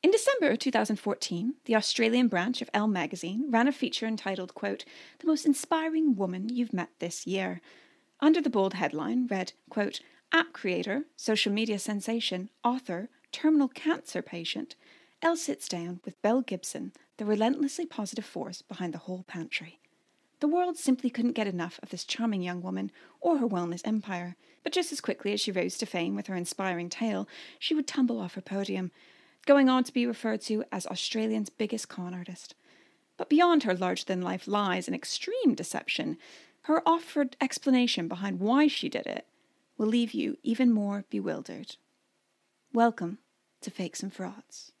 [0.00, 4.84] In December 2014, the Australian branch of Elle magazine ran a feature entitled, quote,
[5.18, 7.60] The Most Inspiring Woman You've Met This Year.
[8.20, 10.00] Under the bold headline read, quote,
[10.30, 14.76] App creator, social media sensation, author, terminal cancer patient,
[15.20, 19.80] Elle sits down with Belle Gibson, the relentlessly positive force behind the whole pantry.
[20.38, 24.36] The world simply couldn't get enough of this charming young woman or her wellness empire,
[24.62, 27.26] but just as quickly as she rose to fame with her inspiring tale,
[27.58, 28.92] she would tumble off her podium,
[29.48, 32.54] going on to be referred to as Australia's biggest con artist.
[33.16, 36.18] But beyond her larger than life lies and extreme deception,
[36.64, 39.26] her offered explanation behind why she did it
[39.78, 41.76] will leave you even more bewildered.
[42.74, 43.20] Welcome
[43.62, 44.72] to Fakes and Frauds.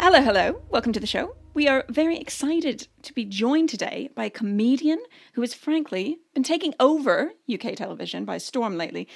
[0.00, 0.62] Hello, hello.
[0.70, 1.36] Welcome to the show.
[1.52, 4.98] We are very excited to be joined today by a comedian
[5.34, 9.06] who has frankly been taking over UK television by storm lately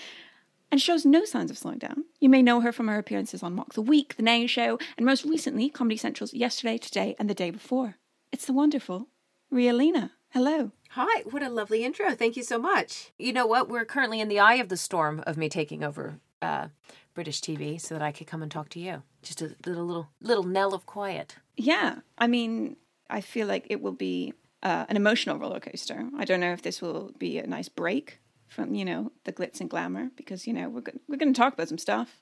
[0.70, 2.04] and shows no signs of slowing down.
[2.20, 5.06] You may know her from her appearances on Mock the Week, The Now Show, and
[5.06, 7.96] most recently Comedy Central's Yesterday, Today, and the Day Before.
[8.30, 9.08] It's the wonderful
[9.50, 10.12] Ria Lina.
[10.32, 10.72] Hello.
[10.90, 12.14] Hi, what a lovely intro.
[12.14, 13.10] Thank you so much.
[13.18, 13.70] You know what?
[13.70, 16.68] We're currently in the eye of the storm of me taking over uh,
[17.14, 19.02] British TV so that I could come and talk to you.
[19.22, 21.36] Just a little, little, little knell of quiet.
[21.56, 22.76] Yeah, I mean,
[23.08, 26.08] I feel like it will be uh, an emotional roller coaster.
[26.18, 29.60] I don't know if this will be a nice break from you know the glitz
[29.60, 32.20] and glamour because you know we're go- we're going to talk about some stuff.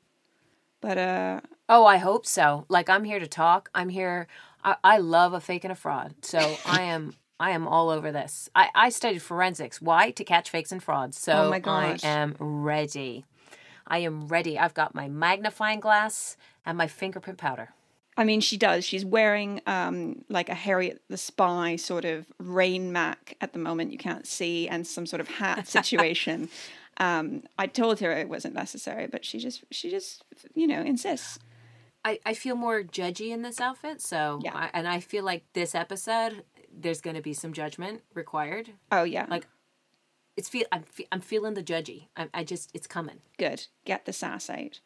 [0.80, 2.66] But uh, Oh, I hope so.
[2.68, 3.70] Like I'm here to talk.
[3.74, 4.26] I'm here.
[4.64, 6.14] I, I love a fake and a fraud.
[6.22, 7.14] So I am.
[7.40, 8.48] I am all over this.
[8.54, 9.82] I, I studied forensics.
[9.82, 10.12] Why?
[10.12, 11.18] To catch fakes and frauds.
[11.18, 13.24] So Oh my I am ready.
[13.92, 14.58] I am ready.
[14.58, 17.68] I've got my magnifying glass and my fingerprint powder.
[18.16, 18.84] I mean, she does.
[18.84, 23.92] She's wearing um, like a Harriet the Spy sort of rain mac at the moment.
[23.92, 26.48] You can't see, and some sort of hat situation.
[26.96, 31.38] um, I told her it wasn't necessary, but she just she just you know insists.
[32.04, 34.00] I, I feel more judgy in this outfit.
[34.00, 34.56] So, Yeah.
[34.56, 36.42] I, and I feel like this episode,
[36.76, 38.70] there's going to be some judgment required.
[38.90, 39.46] Oh yeah, Like,
[40.36, 42.08] it's feel I'm fe- I'm feeling the judgy.
[42.16, 43.20] I, I just it's coming.
[43.38, 43.66] good.
[43.84, 44.80] Get the sass out.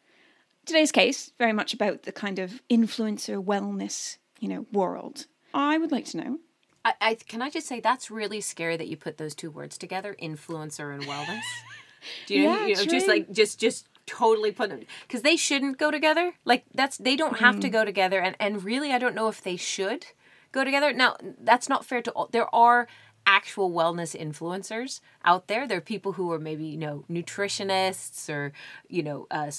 [0.65, 5.27] Today's case very much about the kind of influencer wellness you know world.
[5.53, 6.39] I would like to know.
[6.83, 9.77] I, I can I just say that's really scary that you put those two words
[9.77, 11.41] together, influencer and wellness.
[12.27, 15.77] Do you, Yeah, you know just like just just totally put them because they shouldn't
[15.77, 16.33] go together.
[16.45, 17.73] Like that's they don't have to mm.
[17.73, 20.07] go together, and and really I don't know if they should
[20.51, 20.93] go together.
[20.93, 22.29] Now that's not fair to all.
[22.31, 22.87] There are
[23.27, 25.67] actual wellness influencers out there.
[25.67, 28.53] There are people who are maybe you know nutritionists or
[28.87, 29.51] you know uh,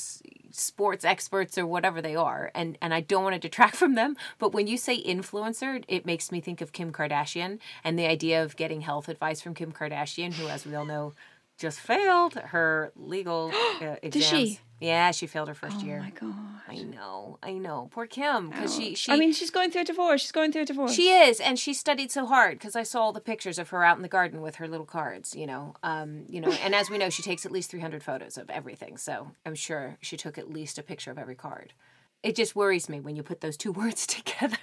[0.50, 4.16] sports experts or whatever they are, and and I don't want to detract from them.
[4.38, 8.42] But when you say influencer, it makes me think of Kim Kardashian and the idea
[8.42, 11.12] of getting health advice from Kim Kardashian, who, as we all know,
[11.58, 13.52] just failed her legal
[13.82, 14.24] uh, exams.
[14.24, 14.60] she?
[14.80, 15.98] Yeah, she failed her first Oh year.
[15.98, 16.34] Oh my god.
[16.68, 17.88] I know, I know.
[17.92, 20.20] Poor Kim, because she, she, I mean, she's going through a divorce.
[20.20, 20.94] She's going through a divorce.
[20.94, 23.82] she is, and she studied so hard because I saw all the pictures of her
[23.82, 25.34] out in the garden with her little cards.
[25.34, 28.02] You know, um, you know, and as we know, she takes at least three hundred
[28.02, 28.96] photos of everything.
[28.98, 31.72] So I'm sure she took at least a picture of every card.
[32.22, 34.56] It just worries me when you put those two words together.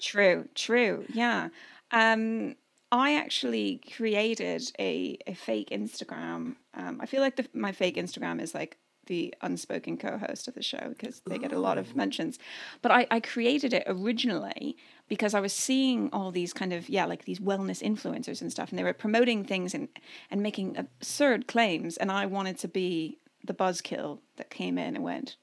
[0.00, 1.04] True, true.
[1.12, 1.48] Yeah.
[1.90, 2.56] Um,
[2.90, 6.56] I actually created a, a fake Instagram.
[6.74, 8.76] Um, I feel like the, my fake Instagram is like
[9.06, 11.96] the unspoken co-host of the show because they get a lot of oh.
[11.96, 12.38] mentions.
[12.82, 14.76] But I, I created it originally
[15.08, 18.70] because I was seeing all these kind of yeah like these wellness influencers and stuff,
[18.70, 19.88] and they were promoting things and
[20.30, 25.04] and making absurd claims, and I wanted to be the buzzkill that came in and
[25.04, 25.36] went,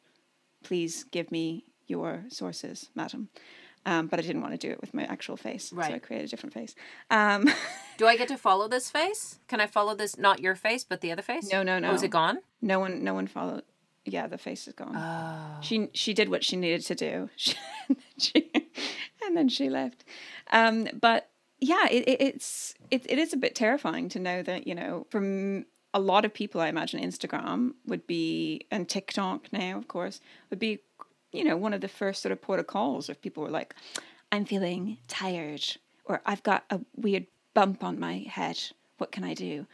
[0.64, 3.30] please give me your sources, madam.
[3.86, 6.28] Um, but I didn't want to do it with my actual face, so I created
[6.28, 6.76] a different face.
[7.10, 7.50] Um,
[7.98, 9.40] Do I get to follow this face?
[9.48, 10.20] Can I follow this?
[10.20, 11.52] Not your face, but the other face.
[11.52, 11.92] No, no, no.
[11.94, 12.06] is no.
[12.06, 12.40] it gone?
[12.62, 13.64] no one, no one followed.
[14.06, 14.96] Yeah, the face is gone.
[14.96, 15.62] Oh.
[15.62, 17.56] She she did what she needed to do, she,
[18.18, 18.52] she,
[19.26, 20.04] and then she left.
[20.52, 21.30] Um, but
[21.60, 25.06] yeah, it, it, it's it, it is a bit terrifying to know that you know
[25.10, 30.22] from a lot of people, I imagine Instagram would be and TikTok now, of course,
[30.50, 30.80] would be
[31.32, 33.76] you know one of the first sort of protocols if people were like,
[34.32, 35.64] I'm feeling tired
[36.06, 38.60] or I've got a weird bump on my head.
[38.98, 39.66] What can I do?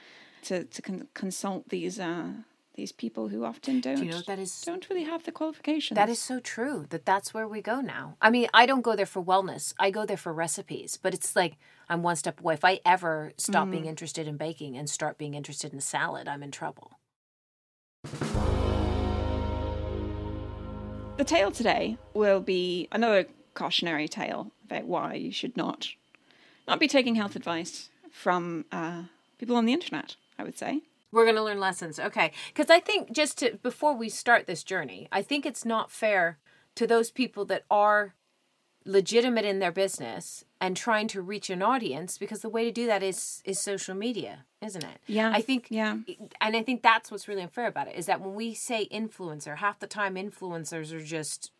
[0.43, 2.27] To to con- consult these uh
[2.75, 4.61] these people who often don't you know that is?
[4.61, 5.95] don't really have the qualifications.
[5.95, 6.85] That is so true.
[6.89, 8.17] That that's where we go now.
[8.21, 9.73] I mean, I don't go there for wellness.
[9.79, 10.97] I go there for recipes.
[11.01, 11.57] But it's like
[11.89, 12.53] I'm one step away.
[12.53, 16.43] If I ever stop being interested in baking and start being interested in salad, I'm
[16.43, 16.99] in trouble.
[21.17, 23.25] The tale today will be another
[23.55, 25.89] cautionary tale about why you should not
[26.67, 29.03] not be taking health advice from uh,
[29.39, 30.15] people on the internet.
[30.37, 30.81] I would say.
[31.11, 31.99] We're going to learn lessons.
[31.99, 32.31] Okay.
[32.53, 36.37] Because I think just to, before we start this journey, I think it's not fair
[36.75, 38.13] to those people that are
[38.85, 42.87] legitimate in their business and trying to reach an audience because the way to do
[42.87, 45.31] that is is social media isn't it Yeah.
[45.33, 45.97] i think Yeah.
[46.41, 49.57] and i think that's what's really unfair about it is that when we say influencer
[49.57, 51.51] half the time influencers are just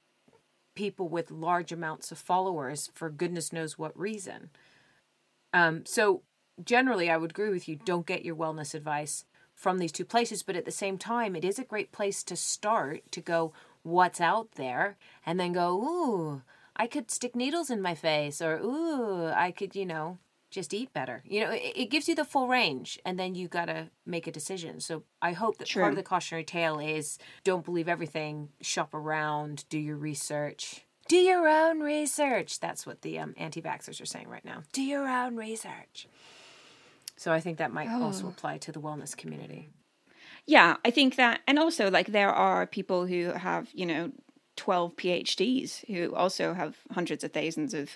[0.76, 4.50] people with large amounts of followers for goodness knows what reason
[5.54, 6.22] um so
[6.64, 10.44] generally i would agree with you don't get your wellness advice from these two places
[10.44, 13.54] but at the same time it is a great place to start to go
[13.84, 16.42] what's out there and then go ooh
[16.78, 20.18] i could stick needles in my face or ooh i could you know
[20.50, 21.24] just eat better.
[21.26, 24.32] You know it, it gives you the full range and then you gotta make a
[24.32, 24.80] decision.
[24.80, 29.66] So i hope that part of the cautionary tale is don't believe everything shop around
[29.70, 30.86] do your research.
[31.08, 32.60] Do your own research.
[32.60, 34.64] That's what the um, anti-vaxxers are saying right now.
[34.74, 36.08] Do your own research.
[37.16, 39.70] So i think that might also apply to the wellness community.
[40.46, 44.12] Yeah, I think that, and also like there are people who have you know
[44.58, 47.96] twelve PhDs who also have hundreds of thousands of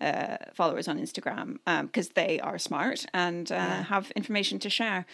[0.00, 5.06] uh, followers on Instagram because they are smart and uh, have information to share.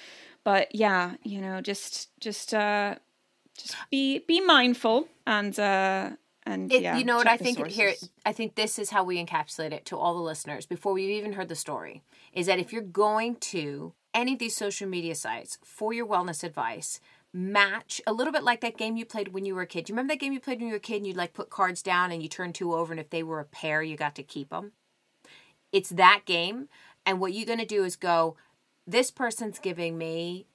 [0.45, 2.97] But yeah, you know, just just uh,
[3.57, 6.11] just be be mindful and uh,
[6.45, 7.95] and It, yeah, you know what I think here.
[8.27, 11.35] I think this is how we encapsulate it to all the listeners before we've even
[11.35, 12.03] heard the story
[12.33, 16.43] is that if you're going to any of these social media sites for your wellness
[16.45, 17.01] advice
[17.33, 19.89] match a little bit like that game you played when you were a kid.
[19.89, 21.51] You remember that game you played when you were a kid and you'd like put
[21.51, 24.15] cards down and you turn two over and if they were a pair you got
[24.17, 24.73] to keep them?
[25.73, 26.69] It's that game
[27.07, 28.37] and what you're going to do is go
[28.87, 30.47] this person's giving me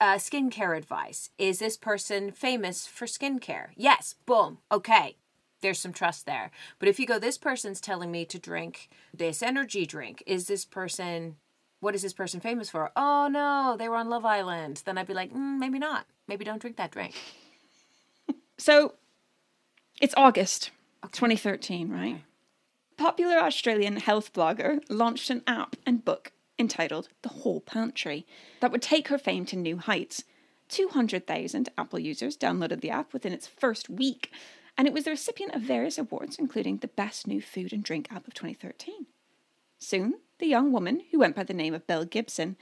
[0.00, 1.30] uh, skincare advice.
[1.38, 3.68] Is this person famous for skincare?
[3.76, 4.14] Yes.
[4.26, 4.58] Boom.
[4.70, 5.16] Okay.
[5.60, 6.50] There's some trust there.
[6.78, 10.22] But if you go, this person's telling me to drink this energy drink.
[10.26, 11.36] Is this person,
[11.80, 12.90] what is this person famous for?
[12.96, 14.82] Oh no, they were on Love Island.
[14.84, 16.06] Then I'd be like, mm, maybe not.
[16.26, 17.14] Maybe don't drink that drink.
[18.56, 18.94] So
[20.00, 20.70] it's August
[21.12, 22.22] 2013, right?
[22.96, 28.26] Popular Australian health blogger launched an app and book entitled The Whole Pantry
[28.60, 30.24] that would take her fame to new heights.
[30.68, 34.30] 200,000 Apple users downloaded the app within its first week,
[34.78, 38.08] and it was the recipient of various awards, including the Best New Food and Drink
[38.10, 39.06] app of 2013.
[39.78, 42.56] Soon, the young woman, who went by the name of Belle Gibson,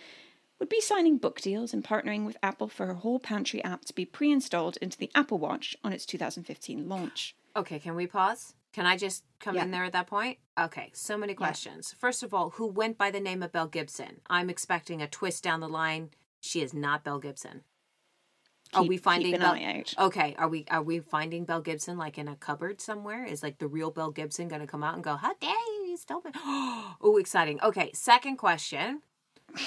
[0.63, 3.93] would be signing book deals and partnering with Apple for her whole pantry app to
[3.93, 7.35] be pre installed into the Apple Watch on its 2015 launch.
[7.57, 8.55] Okay, can we pause?
[8.73, 9.65] Can I just come Yeah.
[9.65, 10.39] in there at that point?
[10.57, 11.97] Okay, so many questions.
[11.99, 14.21] First of all, who went by the name of Belle Gibson?
[14.31, 16.11] I'm expecting a twist down the line.
[16.41, 17.65] She is not Belle Gibson.
[18.73, 19.83] are we finding keep Belle?
[19.99, 23.25] Okay, are we are we finding Belle Gibson like in a cupboard somewhere?
[23.25, 25.87] Is like the real Belle Gibson going to come out and go, "How dare you,
[25.89, 27.61] you stole it?" oh, exciting.
[27.63, 29.03] Okay, second question: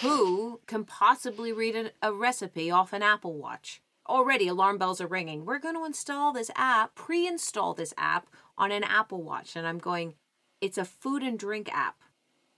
[0.02, 3.82] Who can possibly read a, a recipe off an Apple Watch?
[4.08, 5.46] Already, alarm bells are ringing.
[5.46, 8.28] We're going to install this app, pre-install this app
[8.58, 10.16] on an Apple Watch, and I'm going.
[10.62, 11.98] It's a food and drink app.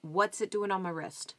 [0.02, 1.36] What's it doing on my wrist?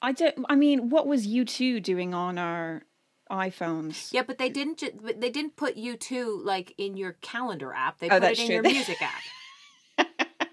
[0.00, 0.44] I don't.
[0.48, 2.82] I mean, what was YouTube doing on our
[3.30, 4.12] iPhones?
[4.12, 4.78] Yeah, but they didn't.
[4.78, 7.98] Ju- but they didn't put YouTube like in your calendar app.
[7.98, 8.54] They Oh, put it in true.
[8.54, 9.22] your music app.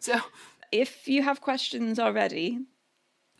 [0.00, 0.18] So
[0.72, 2.58] if you have questions already,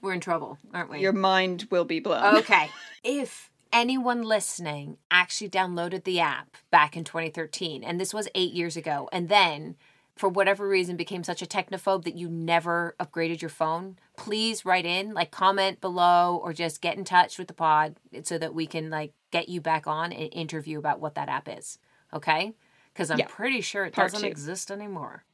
[0.02, 1.00] we're in trouble, aren't we?
[1.00, 2.36] your mind will be blown.
[2.38, 2.70] okay.
[3.04, 8.76] if anyone listening actually downloaded the app back in 2013, and this was eight years
[8.76, 9.76] ago, and then
[10.16, 14.84] for whatever reason became such a technophobe that you never upgraded your phone, please write
[14.84, 18.66] in, like comment below, or just get in touch with the pod so that we
[18.66, 21.78] can like get you back on and interview about what that app is.
[22.12, 22.52] Okay?
[22.92, 23.26] Because I'm Yeah.
[23.30, 24.30] pretty sure it Part doesn't two.
[24.30, 25.24] exist anymore.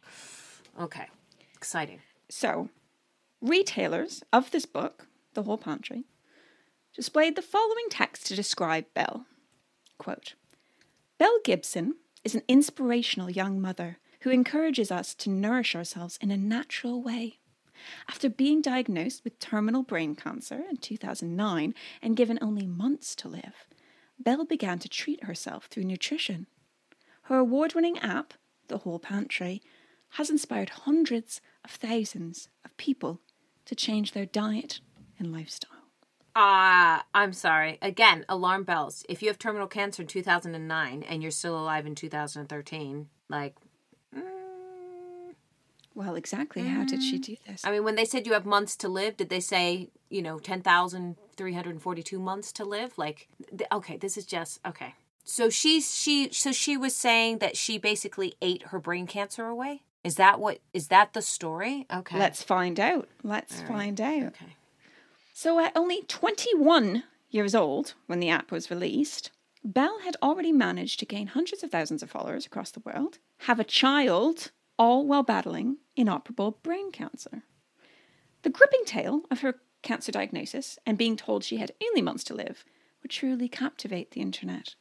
[0.80, 1.06] Okay.
[1.56, 2.00] Exciting.
[2.28, 2.68] So,
[3.40, 6.04] retailers of this book, The Whole Pantry,
[6.94, 9.24] displayed the following text to describe Belle.
[9.98, 10.34] Quote
[11.18, 11.94] Belle Gibson
[12.24, 17.38] is an inspirational young mother who encourages us to nourish ourselves in a natural way.
[18.06, 23.66] After being diagnosed with terminal brain cancer in 2009 and given only months to live,
[24.18, 26.48] Belle began to treat herself through nutrition.
[27.22, 28.34] Her award winning app,
[28.68, 29.62] The Whole Pantry,
[30.16, 33.20] has inspired hundreds of thousands of people
[33.66, 34.80] to change their diet
[35.18, 35.70] and lifestyle.
[36.34, 37.78] Ah, I'm sorry.
[37.82, 39.04] Again, alarm bells.
[39.08, 43.56] If you have terminal cancer in 2009 and you're still alive in 2013, like,
[44.14, 44.22] mm,
[45.94, 46.62] Well, exactly.
[46.62, 47.62] How did she do this?
[47.64, 50.38] I mean, when they said you have months to live, did they say, you know,
[50.38, 52.96] 10,342 months to live?
[52.96, 54.94] Like, th- okay, this is just, okay.
[55.24, 59.82] So she's she so she was saying that she basically ate her brain cancer away.
[60.06, 61.84] Is that what is that the story?
[61.92, 62.16] Okay.
[62.16, 63.08] Let's find out.
[63.24, 63.68] Let's right.
[63.68, 64.22] find out.
[64.22, 64.54] okay.
[65.32, 69.32] So, at only 21 years old when the app was released,
[69.64, 73.58] Belle had already managed to gain hundreds of thousands of followers across the world, have
[73.58, 77.42] a child, all while battling inoperable brain cancer.
[78.42, 82.34] The gripping tale of her cancer diagnosis and being told she had only months to
[82.34, 82.64] live
[83.02, 84.76] would truly captivate the internet.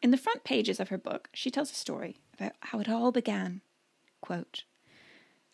[0.00, 3.10] In the front pages of her book, she tells a story about how it all
[3.10, 3.62] began.
[4.20, 4.64] Quote,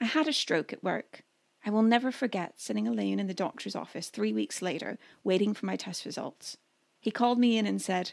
[0.01, 1.23] I had a stroke at work.
[1.65, 5.67] I will never forget sitting alone in the doctor's office three weeks later, waiting for
[5.67, 6.59] my test results.
[7.01, 8.13] He called me in and said,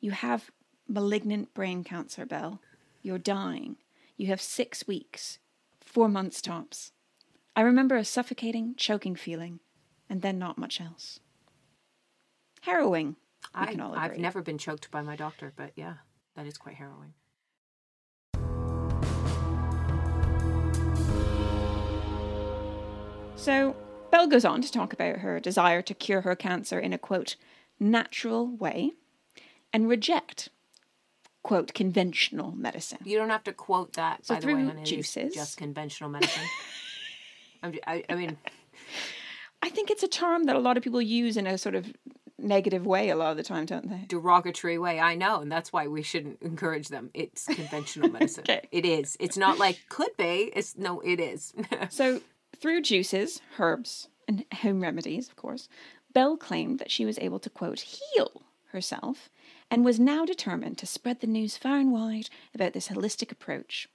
[0.00, 0.50] You have
[0.88, 2.60] malignant brain cancer, Belle.
[3.02, 3.76] You're dying.
[4.16, 5.38] You have six weeks,
[5.80, 6.92] four months tops.
[7.54, 9.60] I remember a suffocating, choking feeling,
[10.08, 11.20] and then not much else.
[12.62, 13.16] Harrowing.
[13.54, 15.94] I, can all I've never been choked by my doctor, but yeah,
[16.34, 17.14] that is quite harrowing.
[23.36, 23.76] So,
[24.10, 27.36] Belle goes on to talk about her desire to cure her cancer in a quote,
[27.78, 28.92] natural way
[29.72, 30.48] and reject,
[31.42, 32.98] quote, conventional medicine.
[33.04, 34.82] You don't have to quote that, So by the way.
[34.84, 35.34] Juices.
[35.34, 36.42] just conventional medicine.
[37.86, 38.36] I, I mean,
[39.62, 41.92] I think it's a term that a lot of people use in a sort of
[42.38, 44.04] negative way a lot of the time, don't they?
[44.06, 45.00] derogatory way.
[45.00, 47.10] I know, and that's why we shouldn't encourage them.
[47.14, 48.44] It's conventional medicine.
[48.48, 48.68] Okay.
[48.70, 49.16] It is.
[49.20, 50.52] It's not like could be.
[50.54, 51.52] It's no, it is.
[51.90, 52.20] So,
[52.60, 55.68] through juices, herbs, and home remedies, of course,
[56.12, 59.28] Belle claimed that she was able to, quote, heal herself
[59.70, 63.88] and was now determined to spread the news far and wide about this holistic approach.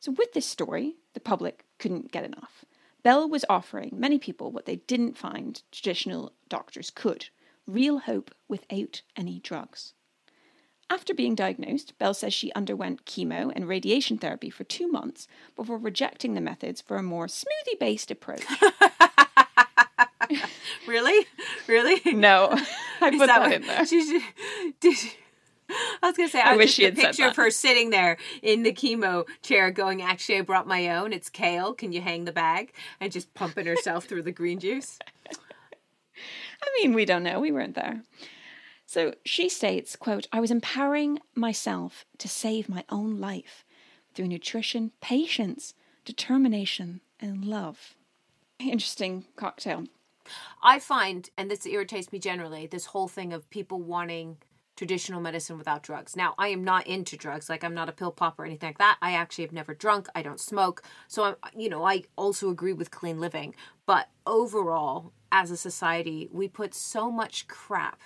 [0.00, 2.64] So, with this story, the public couldn't get enough.
[3.02, 7.28] Belle was offering many people what they didn't find traditional doctors could
[7.66, 9.94] real hope without any drugs.
[10.88, 15.26] After being diagnosed, Belle says she underwent chemo and radiation therapy for two months
[15.56, 18.44] before rejecting the methods for a more smoothie based approach.
[20.86, 21.26] really,
[21.66, 22.00] really.
[22.12, 22.50] no,
[23.00, 23.84] I put that, what- in there.
[23.86, 24.24] She, she,
[24.80, 25.12] did she-
[25.68, 27.90] I was gonna say I, I wish she a had said picture of her sitting
[27.90, 31.12] there in the chemo chair, going, "Actually, I brought my own.
[31.12, 31.74] It's kale.
[31.74, 35.00] Can you hang the bag?" And just pumping herself through the green juice.
[36.62, 37.40] I mean, we don't know.
[37.40, 38.02] We weren't there.
[38.86, 43.64] So she states, quote, I was empowering myself to save my own life
[44.14, 45.74] through nutrition, patience,
[46.04, 47.96] determination, and love.
[48.60, 49.84] Interesting cocktail.
[50.62, 54.38] I find, and this irritates me generally, this whole thing of people wanting
[54.76, 56.14] traditional medicine without drugs.
[56.16, 57.48] Now, I am not into drugs.
[57.48, 58.98] Like, I'm not a pill popper or anything like that.
[59.00, 60.06] I actually have never drunk.
[60.14, 60.82] I don't smoke.
[61.08, 63.54] So, I'm, you know, I also agree with clean living.
[63.86, 68.00] But overall, as a society, we put so much crap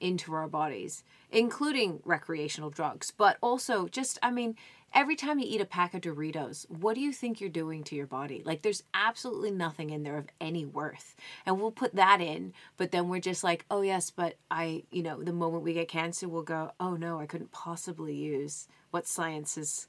[0.00, 4.56] into our bodies, including recreational drugs, but also just, I mean,
[4.94, 7.96] every time you eat a pack of Doritos, what do you think you're doing to
[7.96, 8.42] your body?
[8.44, 11.14] Like, there's absolutely nothing in there of any worth.
[11.46, 15.02] And we'll put that in, but then we're just like, oh, yes, but I, you
[15.02, 19.06] know, the moment we get cancer, we'll go, oh, no, I couldn't possibly use what
[19.06, 19.88] science has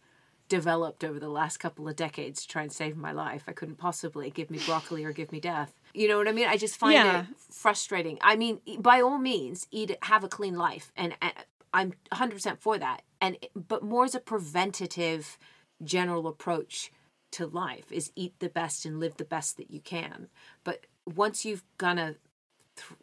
[0.50, 3.44] developed over the last couple of decades to try and save my life.
[3.48, 5.74] I couldn't possibly give me broccoli or give me death.
[5.94, 6.48] You know what I mean?
[6.48, 7.22] I just find Yeah.
[7.22, 8.18] it frustrating.
[8.22, 11.34] I mean, by all means, eat have a clean life, and, and
[11.74, 13.04] I'm 100 percent for that.
[13.22, 15.38] And but more as a preventative,
[15.84, 16.92] general approach
[17.32, 20.28] to life is eat the best and live the best that you can.
[20.64, 22.16] But once you've gonna,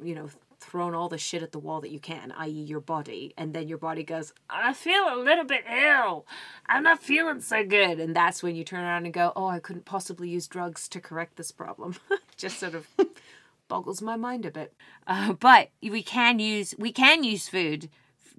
[0.03, 3.35] you know, thrown all the shit at the wall that you can, i.e., your body,
[3.37, 6.27] and then your body goes, I feel a little bit ill.
[6.67, 9.59] I'm not feeling so good, and that's when you turn around and go, Oh, I
[9.59, 11.97] couldn't possibly use drugs to correct this problem.
[12.37, 12.87] Just sort of
[13.69, 14.73] boggles my mind a bit.
[15.07, 17.89] Uh, but we can use we can use food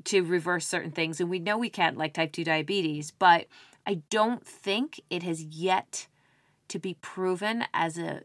[0.05, 3.12] to reverse certain things, and we know we can't, like type two diabetes.
[3.12, 3.47] But
[3.86, 6.07] I don't think it has yet
[6.67, 8.24] to be proven as a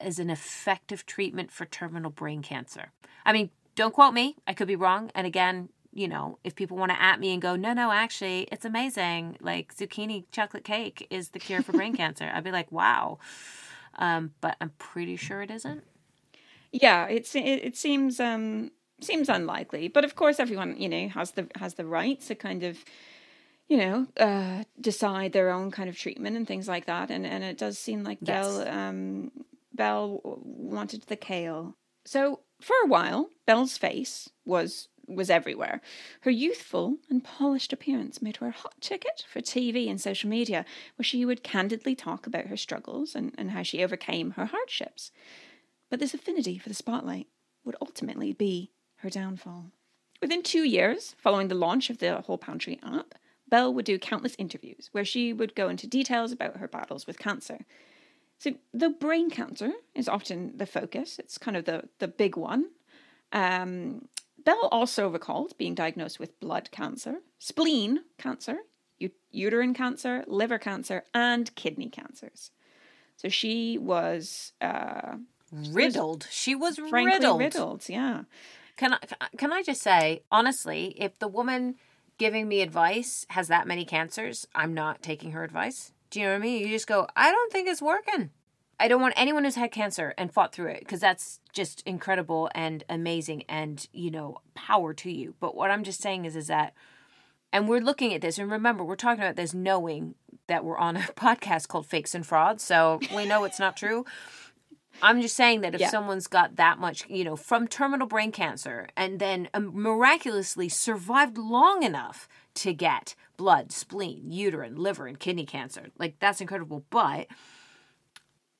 [0.00, 2.92] as an effective treatment for terminal brain cancer.
[3.24, 4.36] I mean, don't quote me.
[4.46, 5.10] I could be wrong.
[5.14, 8.48] And again, you know, if people want to at me and go, no, no, actually,
[8.52, 9.36] it's amazing.
[9.40, 12.30] Like zucchini chocolate cake is the cure for brain cancer.
[12.32, 13.18] I'd be like, wow.
[13.98, 15.82] Um, but I'm pretty sure it isn't.
[16.72, 21.32] Yeah, it's it, it seems um seems unlikely, but of course everyone you know has
[21.32, 22.78] the has the right to kind of
[23.68, 27.42] you know uh decide their own kind of treatment and things like that, and and
[27.42, 28.28] it does seem like Yes.
[28.28, 29.32] Belle um
[29.80, 31.74] Belle wanted the kale.
[32.04, 35.80] So for a while, Belle's face was was everywhere.
[36.20, 40.66] Her youthful and polished appearance made her a hot ticket for TV and social media,
[40.96, 45.12] where she would candidly talk about her struggles and, and how she overcame her hardships.
[45.88, 47.28] But this affinity for the spotlight
[47.64, 49.72] would ultimately be her downfall.
[50.20, 53.14] Within two years, following the launch of the Whole Pantry app,
[53.48, 57.18] Belle would do countless interviews where she would go into details about her battles with
[57.18, 57.64] cancer.
[58.40, 62.70] So, the brain cancer is often the focus, it's kind of the, the big one.
[63.32, 64.08] Um,
[64.42, 68.56] Belle also recalled being diagnosed with blood cancer, spleen cancer,
[69.30, 72.50] uterine cancer, liver cancer, and kidney cancers.
[73.16, 75.16] So she was uh,
[75.52, 76.26] riddled.
[76.30, 77.40] She was frankly riddled.
[77.40, 77.88] riddled.
[77.88, 78.22] Yeah.
[78.76, 78.98] Can I
[79.36, 81.74] can I just say honestly, if the woman
[82.16, 85.92] giving me advice has that many cancers, I'm not taking her advice.
[86.10, 86.62] Do you know what I mean?
[86.62, 88.30] You just go, I don't think it's working.
[88.78, 92.50] I don't want anyone who's had cancer and fought through it because that's just incredible
[92.54, 95.34] and amazing and you know power to you.
[95.38, 96.74] But what I'm just saying is is that
[97.52, 100.14] and we're looking at this and remember we're talking about this knowing
[100.46, 104.04] that we're on a podcast called fakes and frauds so we know it's not true
[105.02, 105.90] i'm just saying that if yeah.
[105.90, 111.82] someone's got that much you know from terminal brain cancer and then miraculously survived long
[111.82, 117.26] enough to get blood spleen uterine liver and kidney cancer like that's incredible but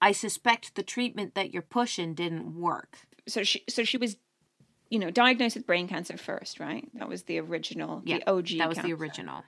[0.00, 4.16] i suspect the treatment that you're pushing didn't work so she so she was
[4.90, 6.88] you know, diagnosed with brain cancer first, right?
[6.94, 8.48] That was the original, yeah, the OG.
[8.58, 8.88] That was cancer.
[8.88, 9.44] the original.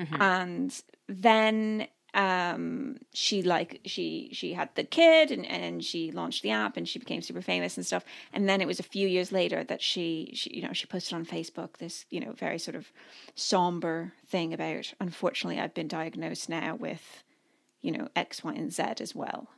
[0.00, 0.22] Mm-hmm.
[0.22, 6.50] And then um she like she she had the kid and and she launched the
[6.50, 9.32] app and she became super famous and stuff and then it was a few years
[9.32, 12.74] later that she, she you know she posted on facebook this you know very sort
[12.74, 12.90] of
[13.34, 17.22] somber thing about unfortunately i've been diagnosed now with
[17.82, 19.48] you know x y and z as well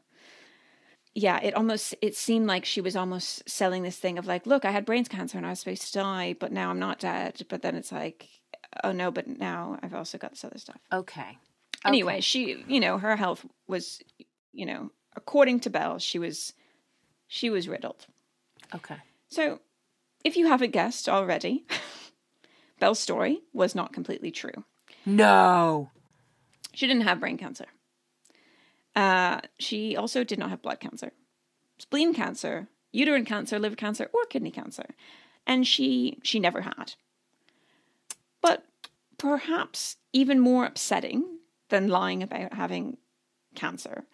[1.14, 4.64] yeah, it almost it seemed like she was almost selling this thing of like, look,
[4.64, 7.42] I had brain cancer and I was supposed to die, but now I'm not dead.
[7.48, 8.28] But then it's like,
[8.84, 10.78] oh no, but now I've also got this other stuff.
[10.92, 11.38] Okay.
[11.84, 12.20] Anyway, okay.
[12.20, 14.00] she, you know, her health was,
[14.52, 16.52] you know, according to Belle, she was,
[17.28, 18.06] she was riddled.
[18.74, 18.96] Okay.
[19.28, 19.60] So,
[20.24, 21.64] if you haven't guessed already,
[22.80, 24.64] Belle's story was not completely true.
[25.06, 25.90] No.
[26.74, 27.66] She didn't have brain cancer.
[28.94, 31.12] Uh, she also did not have blood cancer,
[31.78, 34.86] spleen cancer, uterine cancer, liver cancer, or kidney cancer,
[35.46, 36.94] and she she never had.
[38.40, 38.64] But
[39.18, 41.37] perhaps even more upsetting
[41.68, 42.96] than lying about having
[43.54, 44.04] cancer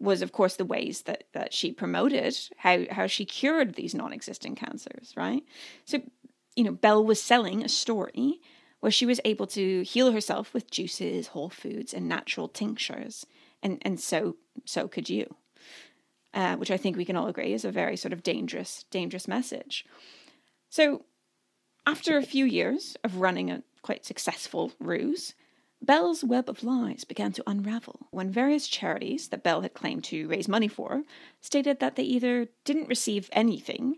[0.00, 4.56] was of course the ways that that she promoted how how she cured these non-existent
[4.56, 5.42] cancers right
[5.84, 6.00] so
[6.54, 8.40] you know belle was selling a story
[8.80, 13.26] where she was able to heal herself with juices whole foods and natural tinctures
[13.62, 15.34] and and so so could you.
[16.34, 19.26] Uh, which I think we can all agree is a very sort of dangerous dangerous
[19.26, 19.84] message.
[20.68, 21.06] So,
[21.86, 25.34] after a few years of running a quite successful ruse,
[25.80, 30.28] Belle's web of lies began to unravel when various charities that Belle had claimed to
[30.28, 31.04] raise money for
[31.40, 33.96] stated that they either didn't receive anything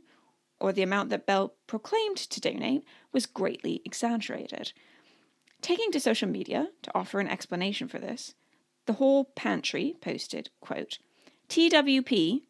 [0.61, 4.73] or the amount that Belle proclaimed to donate was greatly exaggerated.
[5.63, 8.35] Taking to social media to offer an explanation for this,
[8.87, 10.99] the whole pantry posted, quote,
[11.49, 12.43] TWP,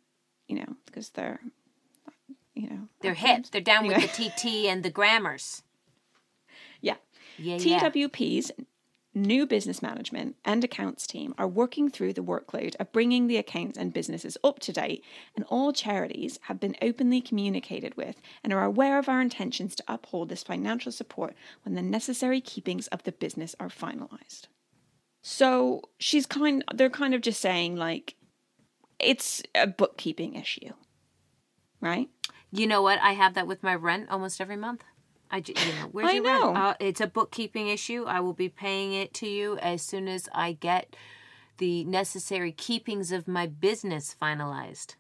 [0.49, 1.41] you know, because they're,
[2.55, 2.89] you know.
[3.01, 3.47] They're hip.
[3.53, 4.03] They're down anyway.
[4.03, 5.63] with the TT and the grammars.
[6.81, 6.97] Yeah.
[7.39, 8.65] Yeah, TWP's yeah.
[9.15, 13.77] New business management and accounts team are working through the workload of bringing the accounts
[13.77, 18.65] and businesses up to date, and all charities have been openly communicated with and are
[18.65, 23.13] aware of our intentions to uphold this financial support when the necessary keepings of the
[23.13, 24.47] business are finalized.
[25.23, 28.15] So she's kind they're kind of just saying like
[28.99, 30.73] it's a bookkeeping issue.
[31.81, 32.09] Right?
[32.53, 32.99] You know what?
[33.01, 34.85] I have that with my rent almost every month.
[35.31, 36.55] I you know, where's I your know.
[36.55, 38.05] Uh, it's a bookkeeping issue.
[38.07, 40.97] I will be paying it to you as soon as I get
[41.59, 44.95] the necessary keepings of my business finalized.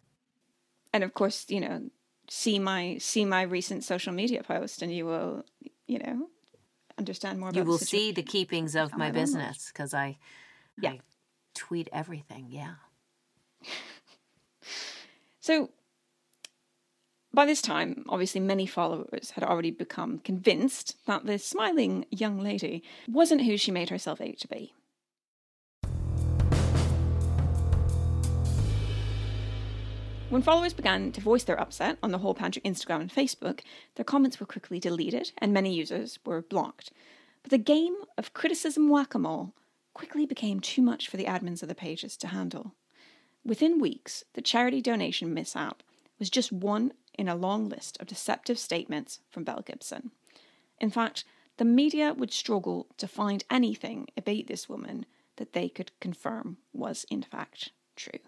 [0.92, 1.90] And of course, you know,
[2.28, 5.44] see my see my recent social media post and you will,
[5.86, 6.28] you know,
[6.98, 10.18] understand more about you will the see the keepings of my business because I,
[10.80, 10.90] yeah.
[10.90, 11.00] I
[11.54, 12.46] tweet everything.
[12.50, 12.74] Yeah.
[15.40, 15.70] so
[17.32, 22.82] by this time, obviously, many followers had already become convinced that the smiling young lady
[23.08, 24.74] wasn't who she made herself out to be.
[30.30, 33.62] When followers began to voice their upset on the whole pantry Instagram and Facebook,
[33.96, 36.92] their comments were quickly deleted and many users were blocked.
[37.42, 39.54] But the game of criticism whack a mole
[39.92, 42.74] quickly became too much for the admins of the pages to handle.
[43.44, 45.82] Within weeks, the charity donation mishap
[46.20, 50.10] was just one in a long list of deceptive statements from Belle Gibson.
[50.80, 51.24] In fact,
[51.58, 55.04] the media would struggle to find anything about this woman
[55.36, 58.20] that they could confirm was in fact true.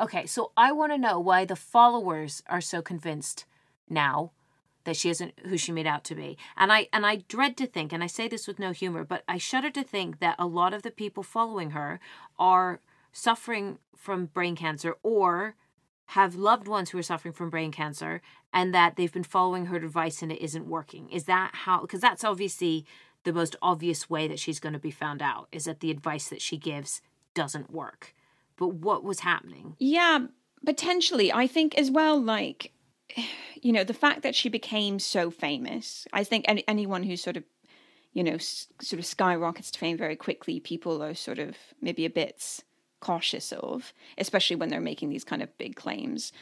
[0.00, 3.44] Okay, so I want to know why the followers are so convinced
[3.86, 4.32] now
[4.84, 6.38] that she isn't who she made out to be.
[6.56, 9.24] And I and I dread to think, and I say this with no humor, but
[9.28, 12.00] I shudder to think that a lot of the people following her
[12.38, 12.80] are
[13.12, 15.56] suffering from brain cancer or
[16.12, 19.76] have loved ones who are suffering from brain cancer and that they've been following her
[19.76, 21.10] advice and it isn't working.
[21.10, 22.86] Is that how because that's obviously
[23.24, 26.28] the most obvious way that she's going to be found out is that the advice
[26.28, 27.02] that she gives
[27.34, 28.14] doesn't work.
[28.56, 29.76] But what was happening?
[29.78, 30.26] Yeah,
[30.64, 31.30] potentially.
[31.30, 32.72] I think as well, like,
[33.60, 37.36] you know, the fact that she became so famous, I think any, anyone who's sort
[37.36, 37.44] of,
[38.14, 42.06] you know, s- sort of skyrockets to fame very quickly, people are sort of maybe
[42.06, 42.62] a bit
[43.00, 46.32] cautious of, especially when they're making these kind of big claims.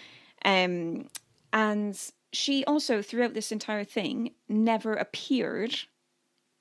[0.44, 1.08] Um,
[1.52, 1.98] and
[2.32, 5.74] she also, throughout this entire thing, never appeared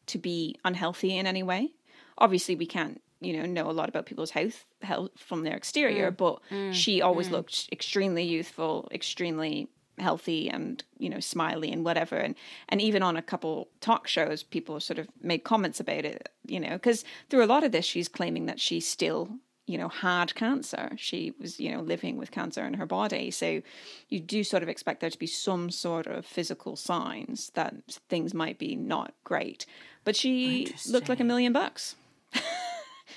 [0.07, 1.71] to be unhealthy in any way.
[2.17, 6.11] Obviously, we can't, you know, know a lot about people's health health from their exterior,
[6.11, 6.17] mm.
[6.17, 6.73] but mm.
[6.73, 7.31] she always mm.
[7.31, 12.35] looked extremely youthful, extremely healthy and you know smiley and whatever and
[12.67, 16.59] and even on a couple talk shows people sort of made comments about it you
[16.59, 19.29] know because through a lot of this she's claiming that she still
[19.65, 20.91] you know had cancer.
[20.97, 23.31] She was you know living with cancer in her body.
[23.31, 23.61] So
[24.09, 27.75] you do sort of expect there to be some sort of physical signs that
[28.09, 29.65] things might be not great.
[30.03, 31.95] But she looked like a million bucks.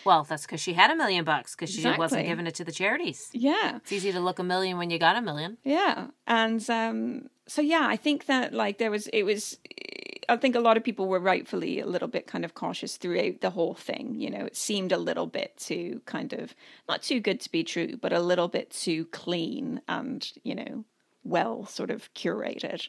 [0.04, 2.72] Well, that's because she had a million bucks because she wasn't giving it to the
[2.72, 3.30] charities.
[3.32, 3.76] yeah.
[3.76, 5.58] It's easy to look a million when you got a million.
[5.64, 6.08] Yeah.
[6.26, 9.58] And um so yeah, I think that like there was it was
[10.28, 13.40] I think a lot of people were rightfully a little bit kind of cautious throughout
[13.40, 14.14] the whole thing.
[14.14, 16.54] You know, it seemed a little bit too kind of
[16.88, 20.84] not too good to be true, but a little bit too clean and, you know,
[21.24, 22.88] well sort of curated.